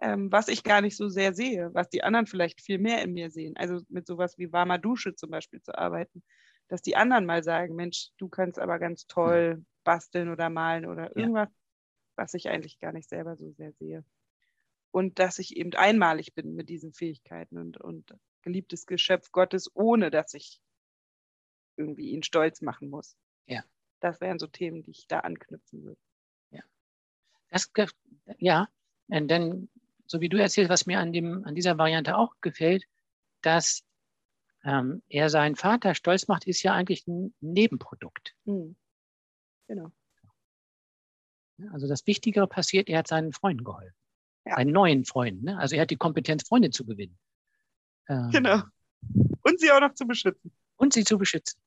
ähm, 0.00 0.32
was 0.32 0.48
ich 0.48 0.64
gar 0.64 0.80
nicht 0.80 0.96
so 0.96 1.08
sehr 1.08 1.34
sehe, 1.34 1.70
was 1.72 1.88
die 1.88 2.02
anderen 2.02 2.26
vielleicht 2.26 2.60
viel 2.60 2.78
mehr 2.78 3.02
in 3.02 3.12
mir 3.12 3.30
sehen. 3.30 3.56
Also 3.56 3.80
mit 3.88 4.06
sowas 4.06 4.38
wie 4.38 4.52
warmer 4.52 4.78
Dusche 4.78 5.14
zum 5.14 5.30
Beispiel 5.30 5.62
zu 5.62 5.76
arbeiten 5.78 6.22
dass 6.68 6.82
die 6.82 6.96
anderen 6.96 7.26
mal 7.26 7.42
sagen, 7.42 7.74
Mensch, 7.74 8.10
du 8.18 8.28
kannst 8.28 8.58
aber 8.58 8.78
ganz 8.78 9.06
toll 9.06 9.64
basteln 9.84 10.30
oder 10.30 10.50
malen 10.50 10.86
oder 10.86 11.16
irgendwas, 11.16 11.48
ja. 11.48 11.54
was 12.16 12.34
ich 12.34 12.48
eigentlich 12.48 12.78
gar 12.78 12.92
nicht 12.92 13.08
selber 13.08 13.36
so 13.36 13.50
sehr 13.52 13.72
sehe. 13.72 14.04
Und 14.90 15.18
dass 15.18 15.38
ich 15.38 15.56
eben 15.56 15.74
einmalig 15.74 16.34
bin 16.34 16.54
mit 16.54 16.68
diesen 16.68 16.92
Fähigkeiten 16.92 17.58
und, 17.58 17.78
und 17.78 18.16
geliebtes 18.42 18.86
Geschöpf 18.86 19.30
Gottes, 19.32 19.70
ohne 19.74 20.10
dass 20.10 20.34
ich 20.34 20.60
irgendwie 21.76 22.10
ihn 22.10 22.22
stolz 22.22 22.60
machen 22.60 22.90
muss. 22.90 23.16
Ja. 23.46 23.62
Das 24.00 24.20
wären 24.20 24.38
so 24.38 24.46
Themen, 24.46 24.82
die 24.82 24.90
ich 24.90 25.06
da 25.06 25.20
anknüpfen 25.20 25.84
würde. 25.84 26.00
Ja. 26.50 26.62
Das, 27.50 27.70
ja, 28.38 28.68
denn 29.08 29.68
so 30.06 30.20
wie 30.20 30.28
du 30.28 30.36
erzählst, 30.36 30.70
was 30.70 30.86
mir 30.86 30.98
an, 30.98 31.12
dem, 31.12 31.44
an 31.44 31.54
dieser 31.54 31.78
Variante 31.78 32.16
auch 32.16 32.34
gefällt, 32.40 32.84
dass 33.42 33.84
ähm, 34.64 35.02
er 35.08 35.28
seinen 35.30 35.56
Vater 35.56 35.94
stolz 35.94 36.28
macht, 36.28 36.46
ist 36.46 36.62
ja 36.62 36.72
eigentlich 36.72 37.06
ein 37.06 37.34
Nebenprodukt. 37.40 38.34
Mhm. 38.44 38.76
Genau. 39.66 39.90
Also 41.70 41.86
das 41.86 42.06
Wichtigere 42.06 42.48
passiert, 42.48 42.88
er 42.88 42.98
hat 42.98 43.08
seinen 43.08 43.32
Freunden 43.32 43.64
geholfen. 43.64 43.96
Ja. 44.44 44.56
Seinen 44.56 44.72
neuen 44.72 45.04
Freunden. 45.04 45.44
Ne? 45.44 45.58
Also 45.58 45.76
er 45.76 45.82
hat 45.82 45.90
die 45.90 45.96
Kompetenz, 45.96 46.46
Freunde 46.46 46.70
zu 46.70 46.84
gewinnen. 46.84 47.18
Ähm, 48.08 48.30
genau. 48.30 48.62
Und 49.42 49.60
sie 49.60 49.70
auch 49.70 49.80
noch 49.80 49.94
zu 49.94 50.06
beschützen. 50.06 50.52
Und 50.76 50.92
sie 50.92 51.04
zu 51.04 51.18
beschützen, 51.18 51.60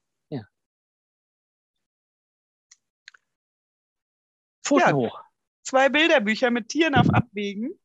Pfoten 4.68 4.90
ja, 4.90 4.94
hoch. 4.94 5.24
Zwei 5.64 5.90
Bilderbücher 5.90 6.52
mit 6.52 6.70
Tieren 6.70 6.94
auf 6.96 7.10
Abwägen. 7.10 7.78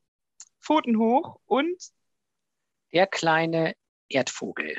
Pfoten 0.61 0.99
hoch 0.99 1.41
und 1.47 1.83
der 2.93 3.07
kleine 3.07 3.75
Erdvogel. 4.09 4.77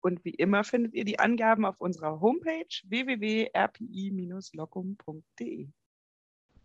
Und 0.00 0.24
wie 0.24 0.34
immer 0.34 0.64
findet 0.64 0.94
ihr 0.94 1.04
die 1.04 1.20
Angaben 1.20 1.64
auf 1.64 1.80
unserer 1.80 2.20
Homepage 2.20 2.66
www.rpi-locum.de. 2.84 5.68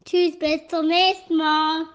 Tschüss, 0.06 0.39
bis 0.39 0.67
zum 0.67 0.88
nächsten 0.88 1.38
Mal. 1.38 1.86